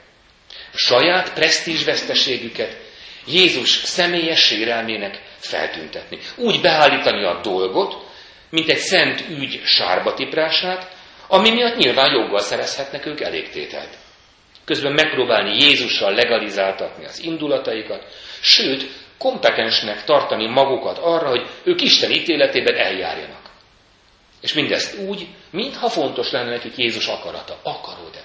A 0.73 0.78
saját 0.78 1.34
presztízsveszteségüket 1.34 2.88
Jézus 3.29 3.69
személyes 3.69 4.39
sérelmének 4.39 5.21
feltüntetni. 5.37 6.19
Úgy 6.35 6.61
beállítani 6.61 7.23
a 7.23 7.39
dolgot, 7.43 8.07
mint 8.49 8.69
egy 8.69 8.77
szent 8.77 9.23
ügy 9.29 9.61
sárba 9.63 10.13
tiprását, 10.13 10.91
ami 11.27 11.49
miatt 11.49 11.77
nyilván 11.77 12.11
joggal 12.11 12.39
szerezhetnek 12.39 13.05
ők 13.05 13.21
elégtételt. 13.21 13.97
Közben 14.65 14.93
megpróbálni 14.93 15.63
Jézussal 15.63 16.13
legalizáltatni 16.13 17.05
az 17.05 17.23
indulataikat, 17.23 18.05
sőt, 18.41 18.89
kompetensnek 19.17 20.03
tartani 20.03 20.47
magukat 20.47 20.97
arra, 20.97 21.29
hogy 21.29 21.47
ők 21.63 21.81
Isten 21.81 22.11
ítéletében 22.11 22.75
eljárjanak. 22.75 23.41
És 24.41 24.53
mindezt 24.53 24.97
úgy, 24.99 25.27
mintha 25.51 25.89
fontos 25.89 26.31
lenne 26.31 26.49
nekik 26.49 26.77
Jézus 26.77 27.07
akarata. 27.07 27.59
Akarod-e? 27.63 28.23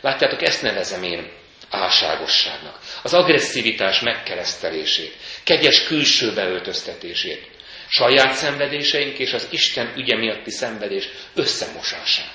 Látjátok, 0.00 0.42
ezt 0.42 0.62
nevezem 0.62 1.02
én 1.02 1.30
álságosságnak. 1.70 2.78
Az 3.02 3.14
agresszivitás 3.14 4.00
megkeresztelését, 4.00 5.16
kegyes 5.44 5.84
külső 5.86 6.32
beöltöztetését, 6.34 7.48
saját 7.88 8.32
szenvedéseink 8.34 9.18
és 9.18 9.32
az 9.32 9.48
Isten 9.50 9.92
ügye 9.96 10.16
miatti 10.16 10.50
szenvedés 10.50 11.08
összemosását. 11.34 12.34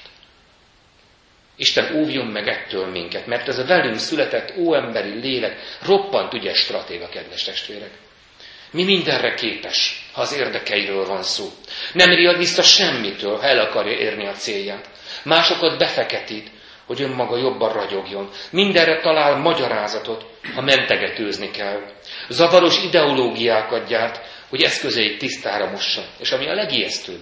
Isten 1.56 1.96
óvjon 1.96 2.26
meg 2.26 2.48
ettől 2.48 2.86
minket, 2.92 3.26
mert 3.26 3.48
ez 3.48 3.58
a 3.58 3.66
velünk 3.66 3.98
született 4.00 4.58
óemberi 4.58 5.20
lélek 5.20 5.60
roppant 5.82 6.34
ügyes 6.34 6.58
stratéga, 6.58 7.10
kedves 7.10 7.44
testvérek. 7.44 7.92
Mi 8.72 8.84
mindenre 8.84 9.34
képes, 9.34 10.06
ha 10.12 10.22
az 10.22 10.34
érdekeiről 10.34 11.06
van 11.06 11.24
szó. 11.24 11.50
Nem 11.94 12.10
riad 12.10 12.38
vissza 12.38 12.62
semmitől, 12.62 13.38
ha 13.38 13.44
el 13.48 13.60
akarja 13.60 13.98
érni 13.98 14.28
a 14.28 14.32
célját. 14.32 14.90
Másokat 15.24 15.78
befeketít, 15.78 16.50
hogy 16.92 17.02
önmaga 17.02 17.38
jobban 17.38 17.74
ragyogjon. 17.74 18.30
Mindenre 18.50 19.02
talál 19.02 19.36
magyarázatot, 19.38 20.26
ha 20.56 20.62
mentegetőzni 20.62 21.52
kell. 21.52 21.82
Zavaros 22.30 22.84
ideológiákat 22.84 23.88
gyárt, 23.88 24.20
hogy 24.50 24.62
eszközeit 24.62 25.18
tisztára 25.18 25.70
mossa. 25.70 26.02
És 26.20 26.32
ami 26.32 26.48
a 26.48 26.54
legijesztőbb, 26.54 27.22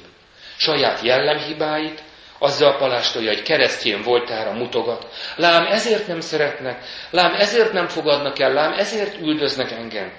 saját 0.57 1.01
jellemhibáit 1.01 2.03
azzal 2.39 2.77
palástolja, 2.77 3.33
hogy 3.33 3.41
keresztjén 3.41 4.01
voltára 4.01 4.51
mutogat. 4.51 5.07
Lám 5.35 5.65
ezért 5.65 6.07
nem 6.07 6.19
szeretnek, 6.19 6.83
lám 7.11 7.33
ezért 7.33 7.73
nem 7.73 7.87
fogadnak 7.87 8.39
el, 8.39 8.53
lám 8.53 8.73
ezért 8.73 9.21
üldöznek 9.21 9.71
engem. 9.71 10.11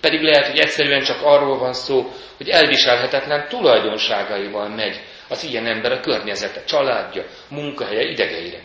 Pedig 0.00 0.22
lehet, 0.22 0.46
hogy 0.46 0.58
egyszerűen 0.58 1.02
csak 1.02 1.22
arról 1.22 1.58
van 1.58 1.72
szó, 1.72 2.12
hogy 2.36 2.48
elviselhetetlen 2.48 3.48
tulajdonságaival 3.48 4.68
megy 4.68 5.00
az 5.28 5.44
ilyen 5.44 5.66
ember 5.66 5.92
a 5.92 6.00
környezete, 6.00 6.64
családja, 6.64 7.24
munkahelye, 7.48 8.02
idegeire 8.02 8.58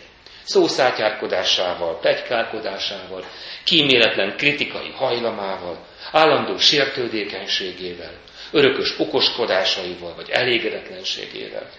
szószátyárkodásával, 0.43 1.99
pegykálkodásával, 1.99 3.25
kíméletlen 3.63 4.37
kritikai 4.37 4.91
hajlamával, 4.91 5.85
állandó 6.11 6.57
sértődékenységével, 6.57 8.13
örökös 8.51 8.99
okoskodásaival 8.99 10.15
vagy 10.15 10.29
elégedetlenségével. 10.29 11.69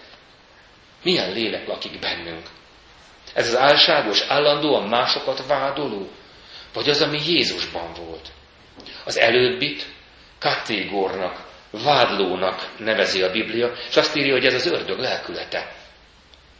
Milyen 1.02 1.32
lélek 1.32 1.66
lakik 1.66 1.98
bennünk? 1.98 2.46
Ez 3.34 3.48
az 3.48 3.56
álságos, 3.56 4.20
állandóan 4.28 4.88
másokat 4.88 5.46
vádoló, 5.46 6.08
vagy 6.72 6.88
az, 6.88 7.02
ami 7.02 7.20
Jézusban 7.26 7.92
volt? 8.06 8.28
Az 9.04 9.18
előbbit 9.18 9.86
kategórnak, 10.38 11.52
vádlónak 11.70 12.70
nevezi 12.78 13.22
a 13.22 13.30
Biblia, 13.30 13.72
és 13.88 13.96
azt 13.96 14.16
írja, 14.16 14.32
hogy 14.32 14.44
ez 14.44 14.54
az 14.54 14.66
ördög 14.66 14.98
lelkülete 14.98 15.72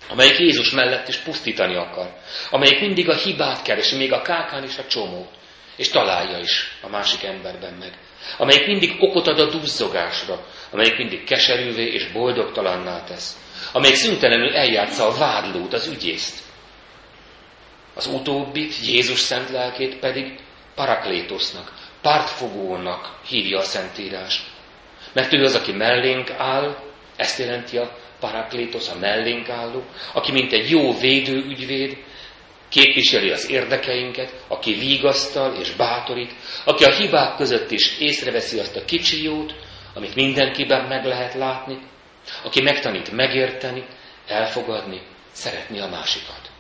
amelyik 0.09 0.39
Jézus 0.39 0.71
mellett 0.71 1.09
is 1.09 1.17
pusztítani 1.17 1.75
akar, 1.75 2.13
amelyik 2.51 2.81
mindig 2.81 3.09
a 3.09 3.15
hibát 3.15 3.63
keresi, 3.63 3.97
még 3.97 4.13
a 4.13 4.23
kákán 4.23 4.65
is 4.65 4.79
a 4.79 4.87
csomót, 4.87 5.29
és 5.77 5.89
találja 5.89 6.39
is 6.39 6.79
a 6.83 6.89
másik 6.89 7.23
emberben 7.23 7.75
meg, 7.75 7.93
amelyik 8.39 8.67
mindig 8.67 8.97
okot 8.99 9.27
ad 9.27 9.41
a 9.41 9.51
duzzogásra, 9.51 10.47
amelyik 10.71 10.97
mindig 10.97 11.25
keserűvé 11.25 11.87
és 11.87 12.13
boldogtalanná 12.13 13.05
tesz, 13.05 13.37
amelyik 13.73 13.97
szüntelenül 13.97 14.57
eljátsza 14.57 15.07
a 15.07 15.19
vádlót, 15.19 15.73
az 15.73 15.87
ügyészt. 15.87 16.43
Az 17.95 18.07
utóbbit, 18.07 18.87
Jézus 18.87 19.19
szent 19.19 19.51
lelkét 19.51 19.99
pedig 19.99 20.39
paraklétosznak, 20.75 21.73
pártfogónak 22.03 23.21
hívja 23.29 23.59
a 23.59 23.63
Szentírás. 23.63 24.43
Mert 25.13 25.33
ő 25.33 25.45
az, 25.45 25.55
aki 25.55 25.73
mellénk 25.73 26.31
áll, 26.31 26.77
ezt 27.17 27.39
jelenti 27.39 27.77
a 27.79 27.97
paraklétos, 28.25 28.89
a 28.89 28.99
mellénk 28.99 29.49
álló, 29.49 29.85
aki 30.13 30.33
mint 30.33 30.53
egy 30.53 30.71
jó 30.71 30.99
védőügyvéd, 30.99 31.97
képviseli 32.69 33.31
az 33.31 33.51
érdekeinket, 33.51 34.45
aki 34.49 34.75
vigasztal 34.75 35.55
és 35.55 35.71
bátorít, 35.71 36.33
aki 36.65 36.85
a 36.85 36.95
hibák 36.95 37.37
között 37.37 37.71
is 37.71 37.99
észreveszi 37.99 38.59
azt 38.59 38.77
a 38.77 38.85
kicsi 38.85 39.23
jót, 39.23 39.55
amit 39.95 40.15
mindenkiben 40.15 40.85
meg 40.89 41.05
lehet 41.05 41.35
látni, 41.35 41.79
aki 42.45 42.63
megtanít 42.63 43.13
megérteni, 43.13 43.85
elfogadni, 44.27 45.01
szeretni 45.33 45.79
a 45.79 45.89
másikat. 45.89 46.51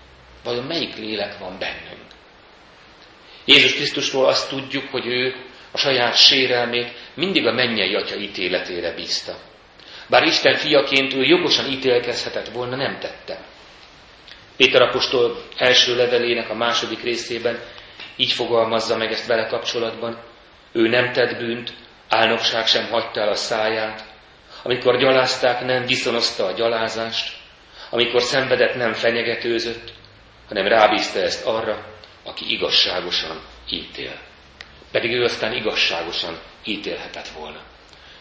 Vajon 0.45 0.65
melyik 0.65 0.97
lélek 0.97 1.39
van 1.39 1.59
bennünk? 1.59 2.07
Jézus 3.45 3.75
Krisztusról 3.75 4.27
azt 4.27 4.49
tudjuk, 4.49 4.89
hogy 4.91 5.07
ő 5.07 5.35
a 5.73 5.79
saját 5.79 6.17
sérelmét 6.17 6.93
mindig 7.15 7.47
a 7.47 7.53
mennyei 7.53 7.95
atya 7.95 8.17
ítéletére 8.17 8.95
bízta. 8.95 9.37
Bár 10.09 10.23
Isten 10.23 10.55
fiaként 10.57 11.15
ő 11.15 11.23
jogosan 11.23 11.71
ítélkezhetett 11.71 12.49
volna, 12.49 12.77
nem 12.77 12.99
tette. 12.99 13.39
Péter 14.57 14.83
apostol 14.83 15.43
első 15.57 15.97
levelének 15.97 16.51
a 16.51 16.55
második 16.55 17.03
részében 17.03 17.63
így 18.17 18.33
fogalmazza 18.33 18.97
meg 18.97 19.13
ezt 19.13 19.27
vele 19.27 19.47
kapcsolatban. 19.47 20.19
Ő 20.73 20.89
nem 20.89 21.13
tett 21.13 21.39
bűnt, 21.39 21.73
álnokság 22.09 22.67
sem 22.67 22.89
hagyta 22.89 23.21
el 23.21 23.29
a 23.29 23.35
száját, 23.35 24.05
amikor 24.63 24.99
gyalázták, 24.99 25.65
nem 25.65 25.87
viszonozta 25.87 26.45
a 26.47 26.53
gyalázást, 26.53 27.37
amikor 27.91 28.23
szenvedett, 28.23 28.75
nem 28.75 28.93
fenyegetőzött, 28.93 29.93
hanem 30.49 30.67
rábízta 30.67 31.19
ezt 31.19 31.47
arra, 31.47 31.87
aki 32.25 32.53
igazságosan 32.53 33.41
ítél. 33.71 34.19
Pedig 34.93 35.11
ő 35.11 35.23
aztán 35.23 35.53
igazságosan 35.53 36.39
ítélhetett 36.65 37.29
volna. 37.29 37.61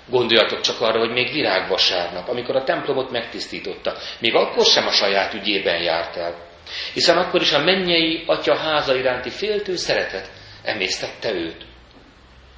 Gondoljatok 0.09 0.61
csak 0.61 0.81
arra, 0.81 0.99
hogy 0.99 1.11
még 1.11 1.31
virágvasárnap, 1.31 2.29
amikor 2.29 2.55
a 2.55 2.63
templomot 2.63 3.11
megtisztította, 3.11 3.97
még 4.19 4.35
akkor 4.35 4.65
sem 4.65 4.87
a 4.87 4.91
saját 4.91 5.33
ügyében 5.33 5.81
járt 5.81 6.15
el. 6.15 6.51
Hiszen 6.93 7.17
akkor 7.17 7.41
is 7.41 7.51
a 7.51 7.63
mennyei 7.63 8.23
atya 8.25 8.57
háza 8.57 8.95
iránti 8.95 9.29
féltő 9.29 9.75
szeretet 9.75 10.31
emésztette 10.63 11.31
őt. 11.33 11.65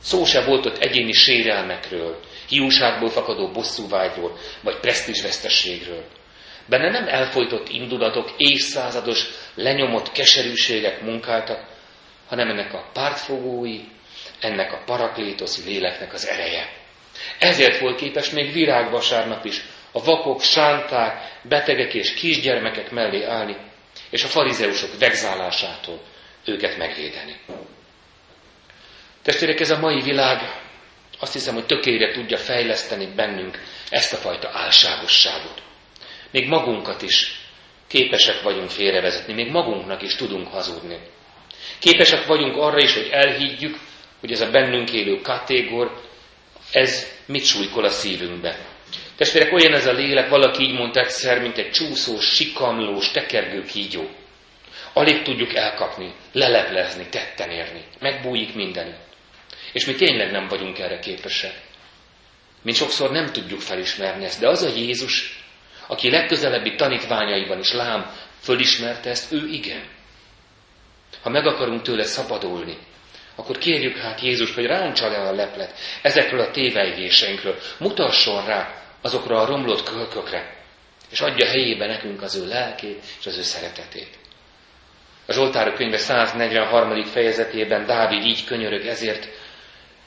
Szó 0.01 0.23
se 0.23 0.43
volt 0.43 0.65
ott 0.65 0.77
egyéni 0.77 1.11
sérelmekről, 1.11 2.19
hiúságból 2.49 3.09
fakadó 3.09 3.51
bosszúvágyról, 3.51 4.37
vagy 4.63 4.79
presztízsvesztességről. 4.79 6.03
Benne 6.69 6.89
nem 6.89 7.07
elfolytott 7.07 7.69
indulatok, 7.69 8.33
évszázados, 8.37 9.25
lenyomott 9.55 10.11
keserűségek 10.11 11.01
munkáltak, 11.01 11.65
hanem 12.27 12.49
ennek 12.49 12.73
a 12.73 12.89
pártfogói, 12.93 13.79
ennek 14.39 14.73
a 14.73 14.81
paraklétoszi 14.85 15.69
léleknek 15.69 16.13
az 16.13 16.27
ereje. 16.27 16.84
Ezért 17.39 17.79
volt 17.79 17.99
képes 17.99 18.29
még 18.29 18.53
virágvasárnap 18.53 19.45
is 19.45 19.61
a 19.91 20.03
vakok, 20.03 20.41
sánták, 20.41 21.39
betegek 21.43 21.93
és 21.93 22.13
kisgyermekek 22.13 22.91
mellé 22.91 23.23
állni, 23.23 23.57
és 24.09 24.23
a 24.23 24.27
farizeusok 24.27 24.99
vegzálásától 24.99 26.01
őket 26.45 26.77
megvédeni. 26.77 27.39
Testvérek, 29.23 29.59
ez 29.59 29.69
a 29.69 29.79
mai 29.79 30.01
világ 30.01 30.63
azt 31.19 31.33
hiszem, 31.33 31.53
hogy 31.53 31.65
tökére 31.65 32.11
tudja 32.13 32.37
fejleszteni 32.37 33.05
bennünk 33.15 33.59
ezt 33.89 34.13
a 34.13 34.17
fajta 34.17 34.49
álságosságot. 34.53 35.61
Még 36.31 36.47
magunkat 36.47 37.01
is 37.01 37.39
képesek 37.87 38.41
vagyunk 38.41 38.69
félrevezetni, 38.69 39.33
még 39.33 39.51
magunknak 39.51 40.01
is 40.01 40.15
tudunk 40.15 40.47
hazudni. 40.47 40.99
Képesek 41.79 42.25
vagyunk 42.25 42.55
arra 42.55 42.77
is, 42.77 42.93
hogy 42.93 43.09
elhiggyük, 43.11 43.77
hogy 44.19 44.31
ez 44.31 44.41
a 44.41 44.51
bennünk 44.51 44.91
élő 44.91 45.21
kategór, 45.21 46.01
ez 46.71 47.07
mit 47.25 47.45
súlykol 47.45 47.85
a 47.85 47.89
szívünkbe. 47.89 48.57
Testvérek, 49.15 49.53
olyan 49.53 49.73
ez 49.73 49.85
a 49.85 49.91
lélek, 49.91 50.29
valaki 50.29 50.63
így 50.63 50.73
mondta 50.73 50.99
egyszer, 50.99 51.41
mint 51.41 51.57
egy 51.57 51.71
csúszós, 51.71 52.35
sikamlós, 52.35 53.11
tekergő 53.11 53.63
kígyó. 53.63 54.09
Alig 54.93 55.21
tudjuk 55.21 55.55
elkapni, 55.55 56.13
leleplezni, 56.31 57.07
tetten 57.09 57.49
érni. 57.49 57.83
Megbújik 57.99 58.55
minden. 58.55 58.97
És 59.73 59.85
mi 59.85 59.95
tényleg 59.95 60.31
nem 60.31 60.47
vagyunk 60.47 60.79
erre 60.79 60.99
képesek. 60.99 61.53
Mi 62.61 62.71
sokszor 62.71 63.11
nem 63.11 63.31
tudjuk 63.31 63.59
felismerni 63.59 64.25
ezt, 64.25 64.39
de 64.39 64.47
az 64.47 64.63
a 64.63 64.75
Jézus, 64.75 65.43
aki 65.87 66.09
legközelebbi 66.09 66.75
tanítványaiban 66.75 67.59
is 67.59 67.71
lám 67.71 68.11
fölismerte 68.39 69.09
ezt, 69.09 69.31
ő 69.31 69.47
igen. 69.47 69.83
Ha 71.21 71.29
meg 71.29 71.45
akarunk 71.45 71.81
tőle 71.81 72.03
szabadulni, 72.03 72.77
akkor 73.35 73.57
kérjük 73.57 73.97
hát 73.97 74.21
Jézust, 74.21 74.53
hogy 74.53 74.65
ráncsa 74.65 75.09
le 75.09 75.17
a 75.17 75.31
leplet 75.31 75.73
ezekről 76.01 76.39
a 76.39 76.51
tévejgéseinkről, 76.51 77.55
mutasson 77.79 78.45
rá 78.45 78.83
azokra 79.01 79.41
a 79.41 79.45
romlott 79.45 79.83
kölkökre, 79.83 80.55
és 81.11 81.19
adja 81.21 81.47
helyébe 81.47 81.87
nekünk 81.87 82.21
az 82.21 82.35
ő 82.35 82.47
lelkét 82.47 83.03
és 83.19 83.25
az 83.25 83.37
ő 83.37 83.41
szeretetét. 83.41 84.17
A 85.27 85.33
Zsoltárok 85.33 85.75
könyve 85.75 85.97
143. 85.97 87.03
fejezetében 87.03 87.85
Dávid 87.85 88.25
így 88.25 88.45
könyörög 88.45 88.85
ezért, 88.85 89.27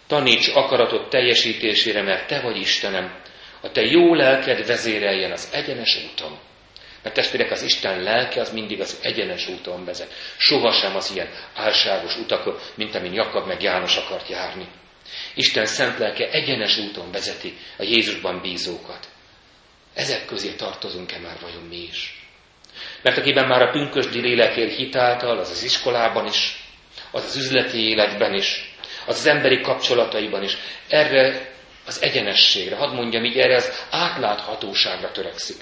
taníts 0.06 0.48
akaratot 0.54 1.10
teljesítésére, 1.10 2.02
mert 2.02 2.26
te 2.26 2.40
vagy 2.40 2.56
Istenem, 2.56 3.14
a 3.60 3.70
te 3.70 3.80
jó 3.80 4.14
lelked 4.14 4.66
vezéreljen 4.66 5.32
az 5.32 5.50
egyenes 5.52 5.98
úton. 6.10 6.38
Mert 7.02 7.14
testvérek, 7.14 7.50
az 7.50 7.62
Isten 7.62 8.02
lelke 8.02 8.40
az 8.40 8.52
mindig 8.52 8.80
az 8.80 8.98
egyenes 9.02 9.48
úton 9.48 9.84
vezet. 9.84 10.12
Sohasem 10.37 10.96
az 10.96 11.11
ilyen 11.14 11.28
álságos 11.54 12.16
utakon, 12.16 12.58
mint 12.74 12.94
amin 12.94 13.12
Jakab 13.12 13.46
meg 13.46 13.62
János 13.62 13.96
akart 13.96 14.28
járni. 14.28 14.68
Isten 15.34 15.66
szent 15.66 15.98
lelke 15.98 16.30
egyenes 16.30 16.78
úton 16.78 17.11
vezeti 17.11 17.56
a 17.76 17.82
Jézusban 17.82 18.40
bízókat. 18.40 19.08
Ezek 19.94 20.26
közé 20.26 20.52
tartozunk-e 20.52 21.18
már 21.18 21.37
vajon 21.40 21.62
mi 21.62 21.82
is? 21.82 22.26
Mert 23.02 23.16
akiben 23.16 23.46
már 23.48 23.62
a 23.62 23.70
pünkösdi 23.70 24.20
lélekért 24.20 24.76
hitáltal, 24.76 25.38
az 25.38 25.50
az 25.50 25.62
iskolában 25.62 26.26
is, 26.26 26.62
az 27.11 27.24
az 27.24 27.37
üzleti 27.37 27.88
életben 27.88 28.34
is, 28.34 28.74
az 29.06 29.18
az 29.18 29.26
emberi 29.26 29.61
kapcsolataiban 29.61 30.42
is, 30.42 30.56
erre 30.88 31.52
az 31.87 32.02
egyenességre, 32.02 32.76
hadd 32.76 32.94
mondjam 32.94 33.24
így, 33.24 33.37
erre 33.37 33.54
az 33.56 33.87
átláthatóságra 33.90 35.11
törekszik. 35.11 35.56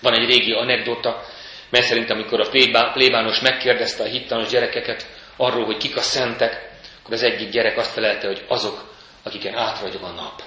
Van 0.00 0.14
egy 0.14 0.28
régi 0.28 0.52
anekdota, 0.52 1.24
mely 1.70 1.82
szerint 1.82 2.10
amikor 2.10 2.40
a 2.40 2.48
plébános 2.92 3.40
megkérdezte 3.40 4.02
a 4.02 4.06
hittanos 4.06 4.48
gyerekeket 4.48 5.06
arról, 5.36 5.64
hogy 5.64 5.76
kik 5.76 5.96
a 5.96 6.00
szentek, 6.00 6.68
akkor 7.00 7.14
az 7.14 7.22
egyik 7.22 7.50
gyerek 7.50 7.76
azt 7.76 7.92
felelte, 7.92 8.26
hogy 8.26 8.44
azok, 8.48 8.94
akiken 9.22 9.54
átvagyog 9.54 10.02
a 10.02 10.10
nap. 10.10 10.42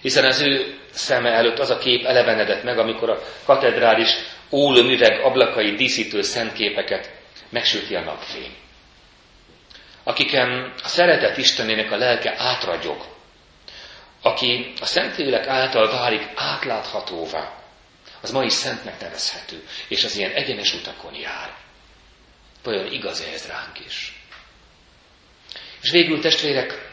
Hiszen 0.00 0.24
az 0.24 0.40
ő 0.40 0.78
szeme 0.90 1.30
előtt 1.30 1.58
az 1.58 1.70
a 1.70 1.78
kép 1.78 2.04
elevenedett 2.04 2.62
meg, 2.62 2.78
amikor 2.78 3.10
a 3.10 3.22
katedrális 3.44 4.08
ólomüveg 4.50 5.20
ablakai 5.20 5.74
díszítő 5.74 6.22
szentképeket 6.22 7.10
megsüti 7.50 7.94
a 7.94 8.00
napfény. 8.00 8.54
Akiken 10.04 10.72
a 10.82 10.88
szeretet 10.88 11.36
Istenének 11.36 11.90
a 11.90 11.96
lelke 11.96 12.34
átragyog, 12.36 13.04
aki 14.22 14.72
a 14.80 14.86
Szentlélek 14.86 15.46
által 15.46 15.90
válik 15.90 16.28
átláthatóvá, 16.34 17.63
az 18.24 18.30
ma 18.30 18.44
is 18.44 18.52
szentnek 18.52 19.00
nevezhető, 19.00 19.64
és 19.88 20.04
az 20.04 20.16
ilyen 20.16 20.30
egyenes 20.30 20.74
utakon 20.74 21.14
jár. 21.14 21.54
Vajon 22.62 22.92
igaz 22.92 23.20
-e 23.20 23.32
ez 23.32 23.46
ránk 23.46 23.80
is? 23.86 24.22
És 25.82 25.90
végül 25.90 26.20
testvérek, 26.20 26.90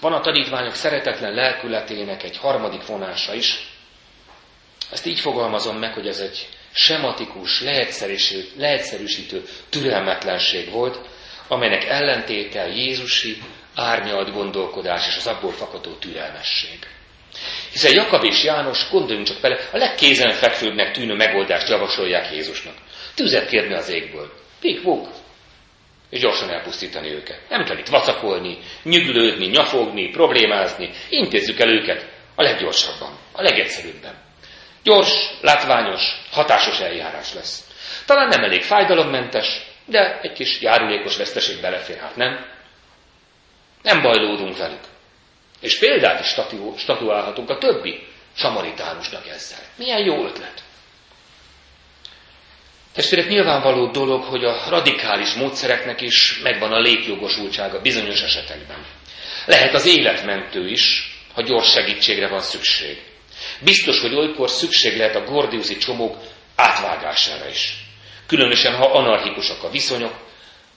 van 0.00 0.12
a 0.12 0.20
tanítványok 0.20 0.74
szeretetlen 0.74 1.32
lelkületének 1.34 2.22
egy 2.22 2.36
harmadik 2.36 2.86
vonása 2.86 3.34
is. 3.34 3.68
Ezt 4.90 5.06
így 5.06 5.20
fogalmazom 5.20 5.78
meg, 5.78 5.92
hogy 5.92 6.06
ez 6.06 6.18
egy 6.18 6.48
sematikus, 6.72 7.60
leegyszerűsítő, 7.60 8.60
leegyszerűsítő 8.60 9.44
türelmetlenség 9.68 10.70
volt, 10.70 11.08
amelynek 11.48 11.84
ellentétel 11.84 12.68
Jézusi 12.68 13.42
árnyalt 13.74 14.32
gondolkodás 14.32 15.06
és 15.06 15.16
az 15.16 15.26
abból 15.26 15.52
fakadó 15.52 15.92
türelmesség. 15.92 16.78
Hiszen 17.70 17.94
Jakab 17.94 18.24
és 18.24 18.44
János, 18.44 18.90
gondoljunk 18.90 19.26
csak 19.26 19.40
bele, 19.40 19.58
a 19.72 19.76
legkézenfekvőbbnek 19.76 20.92
tűnő 20.92 21.14
megoldást 21.14 21.68
javasolják 21.68 22.32
Jézusnak. 22.32 22.74
Tüzet 23.14 23.48
kérni 23.48 23.74
az 23.74 23.88
égből. 23.88 24.32
Pik, 24.60 24.82
vuk, 24.82 25.08
és 26.10 26.20
gyorsan 26.20 26.50
elpusztítani 26.50 27.10
őket. 27.12 27.40
Nem 27.48 27.64
kell 27.64 27.78
itt 27.78 27.88
vacakolni, 27.88 28.58
nyüglődni, 28.82 29.46
nyafogni, 29.46 30.10
problémázni. 30.10 30.90
Intézzük 31.08 31.60
el 31.60 31.68
őket 31.68 32.06
a 32.34 32.42
leggyorsabban, 32.42 33.18
a 33.32 33.42
legegyszerűbben. 33.42 34.14
Gyors, 34.82 35.30
látványos, 35.40 36.02
hatásos 36.30 36.80
eljárás 36.80 37.34
lesz. 37.34 37.68
Talán 38.06 38.28
nem 38.28 38.44
elég 38.44 38.62
fájdalommentes, 38.62 39.60
de 39.86 40.20
egy 40.22 40.32
kis 40.32 40.60
járulékos 40.60 41.16
veszteség 41.16 41.60
belefér, 41.60 41.98
hát 41.98 42.16
nem? 42.16 42.46
Nem 43.82 44.02
bajlódunk 44.02 44.56
velük. 44.56 44.80
És 45.60 45.78
példát 45.78 46.20
is 46.20 46.26
statu- 46.26 46.78
statuálhatunk 46.78 47.50
a 47.50 47.58
többi 47.58 48.06
samaritánusnak 48.36 49.26
ezzel. 49.26 49.62
Milyen 49.76 50.04
jó 50.04 50.24
ötlet. 50.24 50.62
Testvérek, 52.94 53.28
nyilvánvaló 53.28 53.90
dolog, 53.90 54.22
hogy 54.24 54.44
a 54.44 54.62
radikális 54.68 55.34
módszereknek 55.34 56.00
is 56.00 56.38
megvan 56.42 56.72
a 56.72 56.80
létjogosultsága 56.80 57.80
bizonyos 57.80 58.22
esetekben. 58.22 58.84
Lehet 59.46 59.74
az 59.74 59.86
életmentő 59.86 60.68
is, 60.68 61.14
ha 61.34 61.42
gyors 61.42 61.70
segítségre 61.70 62.28
van 62.28 62.40
szükség. 62.40 63.02
Biztos, 63.60 64.00
hogy 64.00 64.14
olykor 64.14 64.50
szükség 64.50 64.96
lehet 64.96 65.16
a 65.16 65.24
gordiusi 65.24 65.76
csomók 65.76 66.16
átvágására 66.56 67.48
is. 67.48 67.74
Különösen, 68.26 68.74
ha 68.74 68.86
anarchikusak 68.86 69.62
a 69.62 69.70
viszonyok, 69.70 70.14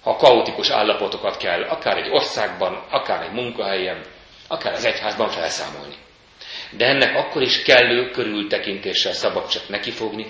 ha 0.01 0.15
kaotikus 0.15 0.69
állapotokat 0.69 1.37
kell 1.37 1.63
akár 1.63 1.97
egy 1.97 2.09
országban, 2.09 2.85
akár 2.89 3.21
egy 3.21 3.31
munkahelyen, 3.31 4.05
akár 4.53 4.73
az 4.73 4.85
egyházban 4.85 5.29
felszámolni. 5.29 5.95
De 6.71 6.85
ennek 6.85 7.15
akkor 7.15 7.41
is 7.41 7.61
kellő 7.61 8.09
körültekintéssel 8.09 9.13
szabad 9.13 9.49
csak 9.49 9.69
nekifogni, 9.69 10.25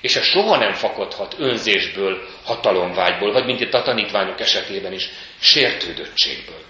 és 0.00 0.16
ez 0.16 0.24
soha 0.24 0.56
nem 0.56 0.72
fakadhat 0.72 1.34
önzésből, 1.38 2.28
hatalomvágyból, 2.44 3.32
vagy 3.32 3.44
mint 3.44 3.60
itt 3.60 3.74
a 3.74 3.82
tanítványok 3.82 4.40
esetében 4.40 4.92
is, 4.92 5.08
sértődöttségből. 5.40 6.62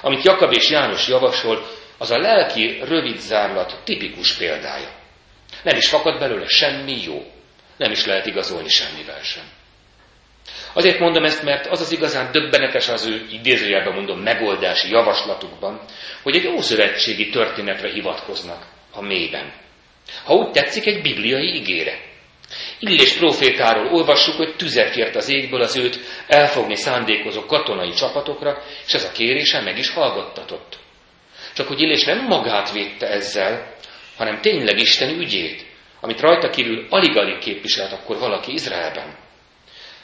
Amit 0.00 0.24
Jakab 0.24 0.52
és 0.52 0.70
János 0.70 1.08
javasol, 1.08 1.66
az 1.98 2.10
a 2.10 2.18
lelki 2.18 2.80
rövid 2.84 3.16
zárlat 3.16 3.80
tipikus 3.84 4.32
példája. 4.32 4.88
Nem 5.62 5.76
is 5.76 5.88
fakad 5.88 6.18
belőle 6.18 6.46
semmi 6.46 7.02
jó. 7.02 7.24
nem 7.76 7.90
is 7.90 8.04
lehet 8.04 8.26
igazolni 8.26 8.68
semmivel 8.68 9.22
sem. 9.22 9.44
Azért 10.72 10.98
mondom 10.98 11.24
ezt, 11.24 11.42
mert 11.42 11.66
az 11.66 11.80
az 11.80 11.92
igazán 11.92 12.32
döbbenetes 12.32 12.88
az 12.88 13.06
ő 13.06 13.26
idézőjelben 13.30 13.94
mondom 13.94 14.20
megoldási 14.20 14.90
javaslatukban, 14.90 15.80
hogy 16.22 16.36
egy 16.36 16.46
ószövetségi 16.46 17.28
történetre 17.28 17.88
hivatkoznak 17.88 18.66
a 18.92 19.02
mélyben. 19.02 19.52
Ha 20.24 20.34
úgy 20.34 20.50
tetszik, 20.50 20.86
egy 20.86 21.02
bibliai 21.02 21.54
ígére. 21.54 21.98
Illés 22.78 23.12
profétáról 23.12 23.92
olvassuk, 23.92 24.36
hogy 24.36 24.56
tüzet 24.56 24.90
kért 24.90 25.16
az 25.16 25.28
égből 25.28 25.60
az 25.60 25.76
őt 25.76 25.98
elfogni 26.26 26.76
szándékozó 26.76 27.46
katonai 27.46 27.92
csapatokra, 27.92 28.62
és 28.86 28.94
ez 28.94 29.04
a 29.04 29.12
kérése 29.12 29.60
meg 29.60 29.78
is 29.78 29.90
hallgattatott. 29.90 30.78
Csak 31.54 31.68
hogy 31.68 31.80
Illés 31.80 32.04
nem 32.04 32.26
magát 32.26 32.72
védte 32.72 33.06
ezzel, 33.06 33.74
hanem 34.16 34.40
tényleg 34.40 34.78
Isten 34.78 35.18
ügyét, 35.18 35.66
amit 36.00 36.20
rajta 36.20 36.50
kívül 36.50 36.86
alig-alig 36.90 37.38
képviselt 37.38 37.92
akkor 37.92 38.18
valaki 38.18 38.52
Izraelben. 38.52 39.25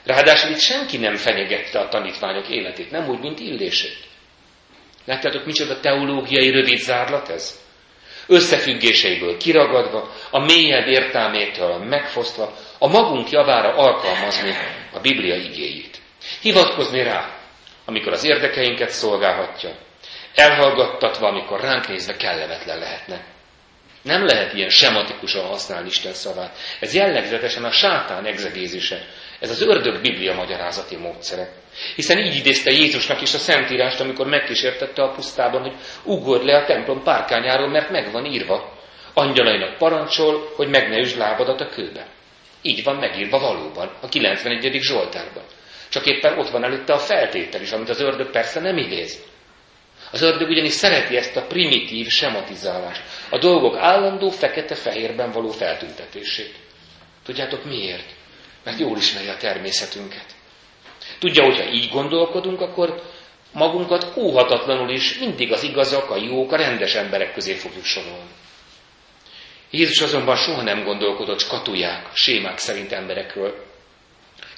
Ráadásul 0.04 0.50
itt 0.50 0.58
senki 0.58 0.96
nem 0.96 1.16
fenyegette 1.16 1.78
a 1.78 1.88
tanítványok 1.88 2.48
életét, 2.48 2.90
nem 2.90 3.08
úgy, 3.08 3.18
mint 3.18 3.40
Illését. 3.40 3.96
Látjátok, 5.04 5.44
micsoda 5.44 5.80
teológiai 5.80 6.50
rövid 6.50 6.78
zárlat 6.78 7.28
ez? 7.28 7.60
Összefüggéseiből 8.26 9.36
kiragadva, 9.36 10.12
a 10.30 10.38
mélyebb 10.38 10.86
értelmétől 10.86 11.78
megfosztva, 11.78 12.52
a 12.78 12.88
magunk 12.88 13.30
javára 13.30 13.74
alkalmazni 13.74 14.54
a 14.92 15.00
Biblia 15.00 15.34
igéjét. 15.34 15.98
Hivatkozni 16.40 17.02
rá, 17.02 17.38
amikor 17.84 18.12
az 18.12 18.24
érdekeinket 18.24 18.90
szolgálhatja, 18.90 19.76
elhallgattatva, 20.34 21.26
amikor 21.26 21.60
ránk 21.60 21.88
nézve 21.88 22.16
kellemetlen 22.16 22.78
lehetne. 22.78 23.24
Nem 24.02 24.24
lehet 24.24 24.54
ilyen 24.54 24.68
sematikusan 24.68 25.46
használni 25.46 25.88
Isten 25.88 26.12
szavát. 26.12 26.56
Ez 26.80 26.94
jellegzetesen 26.94 27.64
a 27.64 27.70
sátán 27.70 28.26
egzegézise. 28.26 29.06
Ez 29.42 29.50
az 29.50 29.62
ördög 29.62 30.00
biblia 30.00 30.34
magyarázati 30.34 30.96
módszere. 30.96 31.52
Hiszen 31.94 32.18
így 32.18 32.36
idézte 32.36 32.70
Jézusnak 32.70 33.20
is 33.20 33.34
a 33.34 33.38
Szentírást, 33.38 34.00
amikor 34.00 34.26
megkísértette 34.26 35.02
a 35.02 35.10
pusztában, 35.10 35.60
hogy 35.60 35.74
ugorj 36.04 36.44
le 36.44 36.56
a 36.56 36.64
templom 36.64 37.02
párkányáról, 37.02 37.68
mert 37.68 37.90
meg 37.90 38.12
van 38.12 38.24
írva. 38.24 38.78
Angyalainak 39.14 39.76
parancsol, 39.76 40.52
hogy 40.56 40.68
meg 40.68 40.88
ne 40.88 40.98
üsd 40.98 41.18
lábadat 41.18 41.60
a 41.60 41.68
kőbe. 41.68 42.06
Így 42.62 42.84
van 42.84 42.96
megírva 42.96 43.38
valóban, 43.38 43.92
a 44.00 44.08
91. 44.08 44.78
Zsoltárban. 44.80 45.44
Csak 45.88 46.06
éppen 46.06 46.38
ott 46.38 46.50
van 46.50 46.64
előtte 46.64 46.92
a 46.92 46.98
feltétel 46.98 47.60
is, 47.60 47.72
amit 47.72 47.88
az 47.88 48.00
ördög 48.00 48.30
persze 48.30 48.60
nem 48.60 48.76
idéz. 48.76 49.22
Az 50.12 50.22
ördög 50.22 50.48
ugyanis 50.48 50.72
szereti 50.72 51.16
ezt 51.16 51.36
a 51.36 51.46
primitív 51.46 52.06
sematizálást, 52.08 53.02
a 53.30 53.38
dolgok 53.38 53.76
állandó 53.76 54.28
fekete-fehérben 54.28 55.30
való 55.30 55.48
feltüntetését. 55.48 56.54
Tudjátok 57.24 57.64
miért? 57.64 58.20
Mert 58.64 58.78
jól 58.78 58.96
ismeri 58.96 59.28
a 59.28 59.36
természetünket. 59.36 60.26
Tudja, 61.18 61.44
hogyha 61.44 61.70
így 61.70 61.90
gondolkodunk, 61.90 62.60
akkor 62.60 63.02
magunkat 63.52 64.12
óhatatlanul 64.16 64.90
is 64.90 65.18
mindig 65.18 65.52
az 65.52 65.62
igazak, 65.62 66.10
a 66.10 66.16
jók, 66.16 66.52
a 66.52 66.56
rendes 66.56 66.94
emberek 66.94 67.32
közé 67.32 67.52
fogjuk 67.52 67.84
sorolni. 67.84 68.30
Jézus 69.70 70.00
azonban 70.00 70.36
soha 70.36 70.62
nem 70.62 70.84
gondolkodott 70.84 71.40
skatuják, 71.40 72.10
sémák 72.14 72.58
szerint 72.58 72.92
emberekről. 72.92 73.64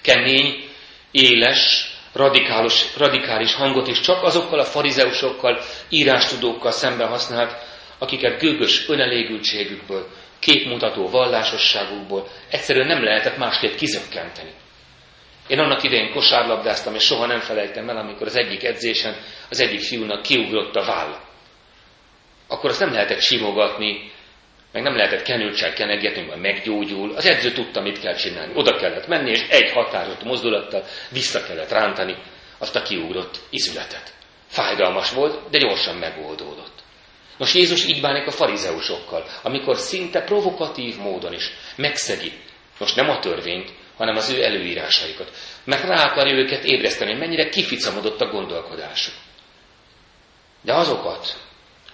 Kemény, 0.02 0.68
éles, 1.10 1.92
radikális, 2.12 2.96
radikális 2.96 3.54
hangot 3.54 3.88
is 3.88 4.00
csak 4.00 4.22
azokkal 4.22 4.58
a 4.58 4.64
farizeusokkal, 4.64 5.62
írástudókkal 5.88 6.70
szemben 6.70 7.08
használt, 7.08 7.56
akiket 7.98 8.40
gőgös 8.40 8.88
önelégültségükből, 8.88 10.08
képmutató 10.44 11.08
vallásosságukból 11.08 12.28
egyszerűen 12.50 12.86
nem 12.86 13.04
lehetett 13.04 13.36
másképp 13.36 13.74
kizökkenteni. 13.74 14.50
Én 15.46 15.58
annak 15.58 15.82
idején 15.82 16.12
kosárlabdáztam, 16.12 16.94
és 16.94 17.02
soha 17.02 17.26
nem 17.26 17.40
felejtem 17.40 17.88
el, 17.88 17.96
amikor 17.96 18.26
az 18.26 18.36
egyik 18.36 18.64
edzésen 18.64 19.16
az 19.50 19.60
egyik 19.60 19.80
fiúnak 19.80 20.22
kiugrott 20.22 20.76
a 20.76 20.84
váll. 20.84 21.20
Akkor 22.48 22.70
azt 22.70 22.80
nem 22.80 22.92
lehetett 22.92 23.20
simogatni, 23.20 24.12
meg 24.72 24.82
nem 24.82 24.96
lehetett 24.96 25.22
kenőcsel 25.22 25.72
kenegetni, 25.72 26.22
majd 26.22 26.40
meggyógyul. 26.40 27.14
Az 27.16 27.26
edző 27.26 27.52
tudta, 27.52 27.80
mit 27.80 28.00
kell 28.00 28.14
csinálni. 28.14 28.52
Oda 28.54 28.76
kellett 28.76 29.06
menni, 29.06 29.30
és 29.30 29.40
egy 29.48 29.70
határozott 29.70 30.24
mozdulattal 30.24 30.84
vissza 31.10 31.42
kellett 31.42 31.70
rántani 31.70 32.16
azt 32.58 32.76
a 32.76 32.82
kiugrott 32.82 33.38
izületet. 33.50 34.12
Fájdalmas 34.46 35.12
volt, 35.12 35.50
de 35.50 35.58
gyorsan 35.58 35.96
megoldódott. 35.96 36.83
Most 37.36 37.54
Jézus 37.54 37.86
így 37.86 38.00
bánik 38.00 38.26
a 38.26 38.30
farizeusokkal, 38.30 39.26
amikor 39.42 39.76
szinte 39.76 40.20
provokatív 40.20 40.96
módon 40.96 41.32
is 41.32 41.50
megszegi, 41.76 42.32
most 42.78 42.96
nem 42.96 43.08
a 43.08 43.18
törvényt, 43.18 43.72
hanem 43.96 44.16
az 44.16 44.30
ő 44.30 44.44
előírásaikat. 44.44 45.30
Mert 45.64 45.84
rá 45.84 46.10
akarja 46.10 46.34
őket 46.34 46.64
ébreszteni, 46.64 47.14
mennyire 47.14 47.48
kificamodott 47.48 48.20
a 48.20 48.30
gondolkodásuk. 48.30 49.14
De 50.62 50.74
azokat, 50.74 51.36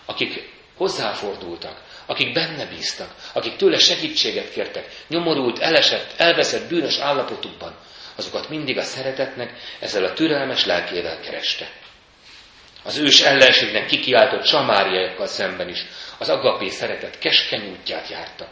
akik 0.06 0.48
hozzáfordultak, 0.76 1.82
akik 2.06 2.32
benne 2.32 2.66
bíztak, 2.66 3.14
akik 3.32 3.56
tőle 3.56 3.78
segítséget 3.78 4.52
kértek, 4.52 4.88
nyomorult, 5.08 5.58
elesett, 5.58 6.14
elveszett 6.16 6.68
bűnös 6.68 6.98
állapotukban, 6.98 7.74
azokat 8.16 8.48
mindig 8.48 8.78
a 8.78 8.82
szeretetnek 8.82 9.58
ezzel 9.80 10.04
a 10.04 10.12
türelmes 10.12 10.64
lelkével 10.64 11.20
kereste. 11.20 11.70
Az 12.84 12.98
ős 12.98 13.20
ellenségnek 13.20 13.86
kikiáltott 13.86 14.46
samáriaiakkal 14.46 15.26
szemben 15.26 15.68
is 15.68 15.84
az 16.18 16.28
agapé 16.28 16.68
szeretet 16.68 17.18
keskeny 17.18 17.70
útját 17.70 18.08
járta. 18.08 18.48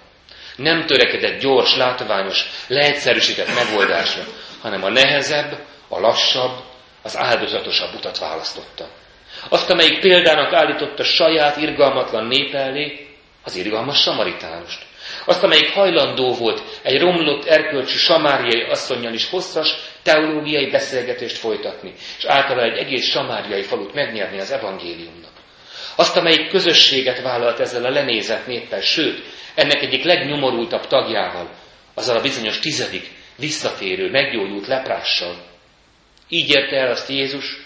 Nem 0.57 0.87
törekedett 0.87 1.41
gyors, 1.41 1.77
látványos, 1.77 2.45
leegyszerűsített 2.67 3.55
megoldásra, 3.55 4.23
hanem 4.61 4.85
a 4.85 4.89
nehezebb, 4.89 5.59
a 5.89 6.01
lassabb, 6.01 6.59
az 7.03 7.17
áldozatosabb 7.17 7.95
utat 7.95 8.19
választotta. 8.19 8.89
Azt, 9.49 9.71
amelyik 9.71 10.01
példának 10.01 10.53
állította 10.53 11.05
saját 11.05 11.57
irgalmatlan 11.57 12.27
nép 12.27 12.55
elé, 12.55 13.07
az 13.45 13.57
irgalmas 13.57 14.01
samaritánust. 14.03 14.83
Azt, 15.25 15.43
amelyik 15.43 15.73
hajlandó 15.73 16.35
volt 16.35 16.63
egy 16.83 17.01
romlott 17.01 17.45
erkölcsű 17.45 17.97
samáriai 17.97 18.63
asszonynal 18.63 19.13
is 19.13 19.31
hosszas 19.31 19.77
teológiai 20.09 20.71
beszélgetést 20.71 21.37
folytatni, 21.37 21.93
és 22.19 22.25
általa 22.25 22.63
egy 22.63 22.79
egész 22.79 23.11
samáriai 23.11 23.63
falut 23.63 23.95
megnyerni 23.95 24.39
az 24.39 24.51
evangéliumnak. 24.51 25.31
Azt, 25.97 26.17
amelyik 26.17 26.49
közösséget 26.49 27.23
vállalt 27.23 27.61
ezzel 27.61 27.85
a 27.85 27.91
lenézett 27.91 28.47
néppel, 28.47 28.81
sőt, 28.81 29.23
ennek 29.55 29.83
egyik 29.83 30.05
legnyomorultabb 30.05 30.87
tagjával, 30.87 31.51
azzal 31.95 32.17
a 32.17 32.23
bizonyos 32.23 32.59
tizedik, 32.59 33.11
visszatérő, 33.37 34.11
meggyógyult 34.11 34.67
leprással. 34.67 35.37
Így 36.29 36.51
érte 36.51 36.77
el 36.77 36.91
azt 36.91 37.09
Jézus, 37.09 37.57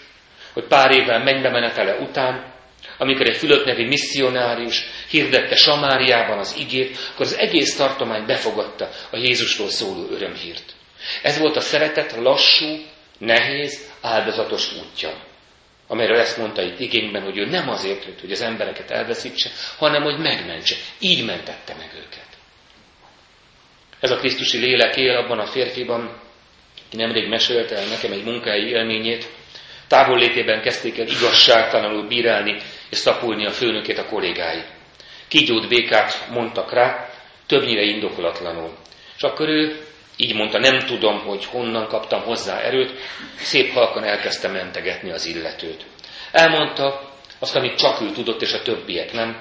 hogy 0.53 0.67
pár 0.67 0.95
évvel 0.95 1.23
mennybe 1.23 1.49
menetele 1.49 1.95
után 1.95 2.51
amikor 2.97 3.27
egy 3.27 3.37
Fülöp 3.37 3.65
nevi 3.65 3.85
misszionárius 3.85 4.85
hirdette 5.09 5.55
Samáriában 5.55 6.37
az 6.37 6.55
igét, 6.59 6.97
akkor 7.13 7.25
az 7.25 7.37
egész 7.37 7.75
tartomány 7.75 8.25
befogadta 8.25 8.89
a 9.11 9.17
Jézusról 9.17 9.69
szóló 9.69 10.07
örömhírt. 10.11 10.72
Ez 11.21 11.37
volt 11.39 11.55
a 11.55 11.61
szeretet 11.61 12.15
lassú, 12.15 12.85
nehéz, 13.17 13.91
áldozatos 14.01 14.71
útja, 14.73 15.23
amelyről 15.87 16.17
ezt 16.17 16.37
mondta 16.37 16.61
itt 16.61 16.79
igényben, 16.79 17.23
hogy 17.23 17.37
ő 17.37 17.45
nem 17.45 17.69
azért 17.69 18.05
jött, 18.05 18.19
hogy 18.19 18.31
az 18.31 18.41
embereket 18.41 18.91
elveszítse, 18.91 19.49
hanem 19.77 20.03
hogy 20.03 20.17
megmentse. 20.17 20.75
Így 20.99 21.25
mentette 21.25 21.75
meg 21.77 21.91
őket. 21.95 22.27
Ez 23.99 24.11
a 24.11 24.17
Krisztusi 24.17 24.57
lélek 24.57 24.95
él 24.97 25.15
abban 25.15 25.39
a 25.39 25.45
férfiban, 25.45 26.21
ki 26.89 26.97
nemrég 26.97 27.27
mesélte 27.27 27.75
el 27.75 27.87
nekem 27.87 28.11
egy 28.11 28.23
munkai 28.23 28.67
élményét, 28.67 29.27
távol 29.87 30.17
létében 30.17 30.61
kezdték 30.61 30.99
el 30.99 31.07
igazságtalanul 31.07 32.07
bírálni 32.07 32.57
és 32.89 32.97
szapulni 32.97 33.45
a 33.45 33.51
főnökét 33.51 33.97
a 33.97 34.05
kollégái. 34.05 34.63
Kígyót 35.27 35.67
békát 35.67 36.27
mondtak 36.29 36.73
rá, 36.73 37.09
többnyire 37.47 37.81
indokolatlanul. 37.81 38.77
És 39.15 39.21
akkor 39.21 39.49
ő 39.49 39.85
így 40.17 40.33
mondta, 40.33 40.57
nem 40.59 40.79
tudom, 40.79 41.19
hogy 41.19 41.45
honnan 41.45 41.87
kaptam 41.87 42.21
hozzá 42.21 42.59
erőt, 42.59 42.99
szép 43.35 43.73
halkan 43.73 44.03
elkezdte 44.03 44.47
mentegetni 44.47 45.11
az 45.11 45.25
illetőt. 45.25 45.85
Elmondta 46.31 47.11
azt, 47.39 47.55
amit 47.55 47.77
csak 47.77 48.01
ő 48.01 48.11
tudott, 48.11 48.41
és 48.41 48.53
a 48.53 48.61
többiek 48.61 49.11
nem, 49.11 49.39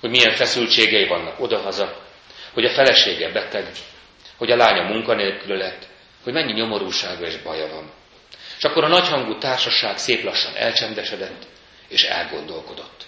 hogy 0.00 0.10
milyen 0.10 0.34
feszültségei 0.34 1.06
vannak 1.06 1.40
odahaza, 1.40 2.02
hogy 2.52 2.64
a 2.64 2.70
felesége 2.70 3.32
beteg, 3.32 3.66
hogy 4.36 4.50
a 4.50 4.56
lánya 4.56 4.82
munkanélkül 4.82 5.56
lett, 5.56 5.86
hogy 6.22 6.32
mennyi 6.32 6.52
nyomorúsága 6.52 7.26
és 7.26 7.36
baja 7.36 7.68
van. 7.68 7.90
És 8.58 8.64
akkor 8.64 8.84
a 8.84 8.88
nagyhangú 8.88 9.38
társaság 9.38 9.98
szép 9.98 10.24
lassan 10.24 10.56
elcsendesedett, 10.56 11.46
és 11.88 12.02
elgondolkodott. 12.04 13.04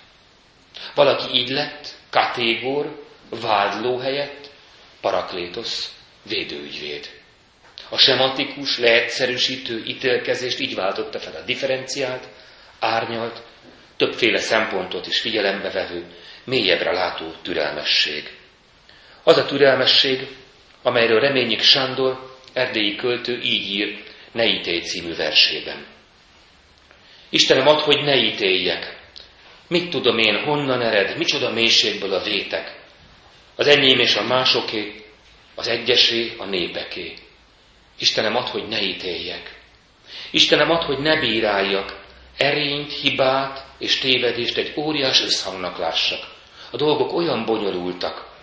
Valaki 0.95 1.35
így 1.37 1.49
lett, 1.49 1.89
katégor, 2.11 3.05
vádló 3.41 3.99
helyett, 3.99 4.51
paraklétosz, 5.01 5.96
védőügyvéd. 6.29 7.11
A 7.89 7.99
sematikus, 7.99 8.79
leegyszerűsítő 8.79 9.83
ítélkezést 9.87 10.61
így 10.61 10.75
váltotta 10.75 11.19
fel 11.19 11.35
a 11.35 11.45
differenciált, 11.45 12.29
árnyalt, 12.81 13.43
többféle 13.97 14.39
szempontot 14.39 15.07
is 15.07 15.21
figyelembe 15.21 15.71
vevő, 15.71 16.05
mélyebbre 16.45 16.93
látó 16.93 17.33
türelmesség. 17.43 18.31
Az 19.23 19.37
a 19.37 19.47
türelmesség, 19.47 20.27
amelyről 20.83 21.21
reményik 21.21 21.61
Sándor, 21.61 22.37
erdélyi 22.53 22.97
költő 22.97 23.41
így 23.43 23.71
ír 23.71 24.05
Ne 24.37 24.47
ítélj 24.47 24.81
című 24.81 25.15
versében. 25.15 25.87
Istenem, 27.29 27.67
ad, 27.67 27.81
hogy 27.81 28.05
ne 28.05 28.17
ítéljek. 28.17 28.97
Mit 29.69 29.91
tudom 29.91 30.19
én, 30.19 30.45
honnan 30.45 30.83
ered, 30.83 31.17
micsoda 31.17 31.51
mélységből 31.51 32.13
a 32.13 32.23
vétek. 32.23 32.81
Az 33.55 33.67
enyém 33.67 33.99
és 33.99 34.17
a 34.17 34.23
másoké, 34.23 35.06
az 35.57 35.69
egyesé, 35.69 36.33
a 36.39 36.45
népeké. 36.45 37.15
Istenem, 37.99 38.37
ad, 38.37 38.49
hogy 38.49 38.69
ne 38.69 38.83
ítéljek. 38.83 39.61
Istenem, 40.31 40.71
ad, 40.71 40.83
hogy 40.83 40.99
ne 40.99 41.21
bíráljak, 41.21 42.05
erényt, 42.37 42.93
hibát 42.93 43.67
és 43.79 43.99
tévedést 43.99 44.57
egy 44.57 44.73
óriás 44.77 45.23
összhangnak 45.23 45.79
lássak. 45.79 46.35
A 46.71 46.77
dolgok 46.77 47.13
olyan 47.13 47.45
bonyolultak, 47.45 48.35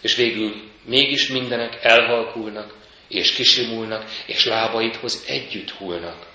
és 0.00 0.14
végül 0.14 0.54
mégis 0.84 1.28
mindenek 1.28 1.78
elhalkulnak, 1.82 2.74
és 3.08 3.32
kisimulnak, 3.32 4.04
és 4.26 4.44
lábaidhoz 4.44 5.24
együtt 5.26 5.70
hullnak. 5.70 6.26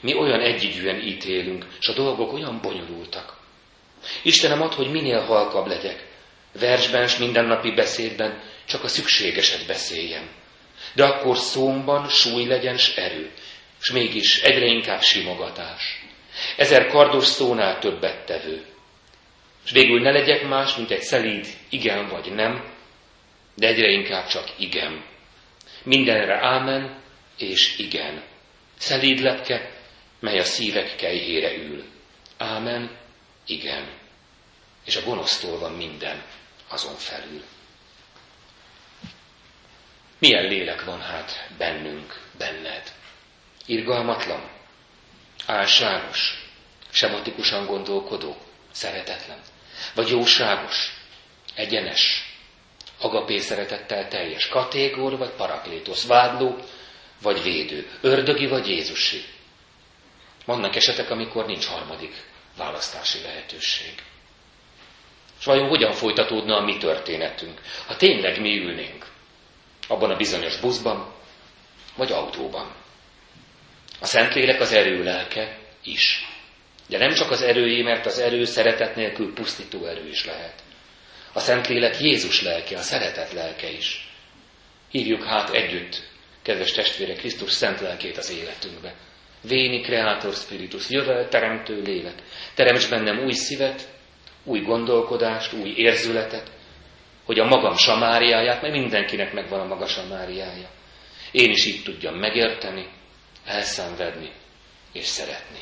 Mi 0.00 0.14
olyan 0.14 0.40
együgyűen 0.40 1.00
ítélünk, 1.00 1.66
és 1.80 1.86
a 1.86 1.92
dolgok 1.92 2.32
olyan 2.32 2.58
bonyolultak. 2.62 3.36
Istenem 4.22 4.62
ad, 4.62 4.74
hogy 4.74 4.90
minél 4.90 5.20
halkabb 5.20 5.66
legyek. 5.66 6.06
Versben 6.60 7.02
és 7.02 7.16
mindennapi 7.16 7.70
beszédben 7.70 8.42
csak 8.68 8.84
a 8.84 8.88
szükségeset 8.88 9.66
beszéljem. 9.66 10.30
De 10.94 11.04
akkor 11.04 11.36
szómban 11.36 12.08
súly 12.08 12.44
legyen 12.44 12.76
s 12.76 12.96
erő, 12.96 13.32
és 13.80 13.90
mégis 13.90 14.42
egyre 14.42 14.66
inkább 14.66 15.00
simogatás. 15.00 16.06
Ezer 16.56 16.86
kardos 16.86 17.26
szónál 17.26 17.78
többet 17.78 18.26
tevő. 18.26 18.64
És 19.64 19.70
végül 19.70 20.00
ne 20.00 20.10
legyek 20.10 20.48
más, 20.48 20.76
mint 20.76 20.90
egy 20.90 21.02
szelíd 21.02 21.46
igen 21.68 22.08
vagy 22.08 22.32
nem, 22.32 22.74
de 23.54 23.66
egyre 23.66 23.90
inkább 23.90 24.26
csak 24.26 24.54
igen. 24.58 25.04
Mindenre 25.82 26.46
ámen 26.46 27.02
és 27.38 27.78
igen. 27.78 28.22
Szelíd 28.78 29.18
lepke, 29.18 29.70
mely 30.20 30.38
a 30.38 30.44
szívek 30.44 30.96
kejhére 30.96 31.56
ül. 31.56 31.84
Ámen, 32.36 32.98
igen. 33.46 33.98
És 34.84 34.96
a 34.96 35.04
gonosztól 35.04 35.58
van 35.58 35.72
minden 35.72 36.22
azon 36.68 36.94
felül. 36.94 37.42
Milyen 40.18 40.44
lélek 40.44 40.84
van 40.84 41.00
hát 41.00 41.48
bennünk, 41.58 42.20
benned? 42.38 42.92
Irgalmatlan, 43.66 44.50
álságos, 45.46 46.48
sematikusan 46.90 47.66
gondolkodó, 47.66 48.36
szeretetlen, 48.70 49.38
vagy 49.94 50.08
jóságos, 50.08 50.92
egyenes, 51.54 52.34
agapé 52.98 53.38
szeretettel 53.38 54.08
teljes, 54.08 54.48
katégor 54.48 55.16
vagy 55.18 55.30
paraklétosz, 55.30 56.06
vádló 56.06 56.58
vagy 57.22 57.42
védő, 57.42 57.90
ördögi 58.00 58.46
vagy 58.46 58.68
Jézusi. 58.68 59.24
Vannak 60.44 60.76
esetek, 60.76 61.10
amikor 61.10 61.46
nincs 61.46 61.66
harmadik 61.66 62.14
választási 62.56 63.22
lehetőség. 63.22 63.94
És 65.38 65.44
vajon 65.44 65.68
hogyan 65.68 65.92
folytatódna 65.92 66.56
a 66.56 66.64
mi 66.64 66.76
történetünk, 66.76 67.60
ha 67.86 67.96
tényleg 67.96 68.40
mi 68.40 68.58
ülnénk 68.58 69.06
abban 69.88 70.10
a 70.10 70.16
bizonyos 70.16 70.60
buszban, 70.60 71.14
vagy 71.96 72.12
autóban? 72.12 72.74
A 74.00 74.06
Szentlélek 74.06 74.60
az 74.60 74.72
erő 74.72 75.02
lelke 75.02 75.58
is. 75.84 76.24
De 76.88 76.98
nem 76.98 77.14
csak 77.14 77.30
az 77.30 77.42
erőjé, 77.42 77.82
mert 77.82 78.06
az 78.06 78.18
erő 78.18 78.44
szeretet 78.44 78.96
nélkül 78.96 79.34
pusztító 79.34 79.86
erő 79.86 80.08
is 80.08 80.24
lehet. 80.24 80.62
A 81.32 81.40
Szentlélek 81.40 82.00
Jézus 82.00 82.42
lelke, 82.42 82.76
a 82.76 82.82
szeretet 82.82 83.32
lelke 83.32 83.70
is. 83.70 84.08
Hívjuk 84.90 85.24
hát 85.24 85.50
együtt, 85.50 86.02
kedves 86.42 86.72
testvére, 86.72 87.14
Krisztus 87.14 87.52
szent 87.52 87.80
lelkét 87.80 88.16
az 88.16 88.30
életünkbe. 88.30 88.94
Véni 89.42 89.80
Creator 89.80 90.34
Spiritus, 90.34 90.90
jövel 90.90 91.28
teremtő 91.28 91.82
lélek. 91.82 92.22
Teremts 92.54 92.90
bennem 92.90 93.18
új 93.24 93.32
szívet, 93.32 93.88
új 94.44 94.60
gondolkodást, 94.60 95.52
új 95.52 95.72
érzületet, 95.76 96.50
hogy 97.28 97.38
a 97.38 97.44
magam 97.44 97.76
Samáriáját, 97.76 98.62
mert 98.62 98.74
mindenkinek 98.74 99.32
megvan 99.32 99.60
a 99.60 99.64
maga 99.64 99.86
Samáriája. 99.86 100.68
Én 101.30 101.50
is 101.50 101.66
így 101.66 101.82
tudjam 101.82 102.14
megérteni, 102.14 102.88
elszenvedni 103.44 104.32
és 104.92 105.04
szeretni. 105.04 105.60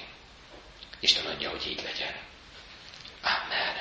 Isten 1.00 1.26
adja, 1.26 1.50
hogy 1.50 1.66
így 1.68 1.82
legyen. 1.82 2.14
Amen. 3.22 3.74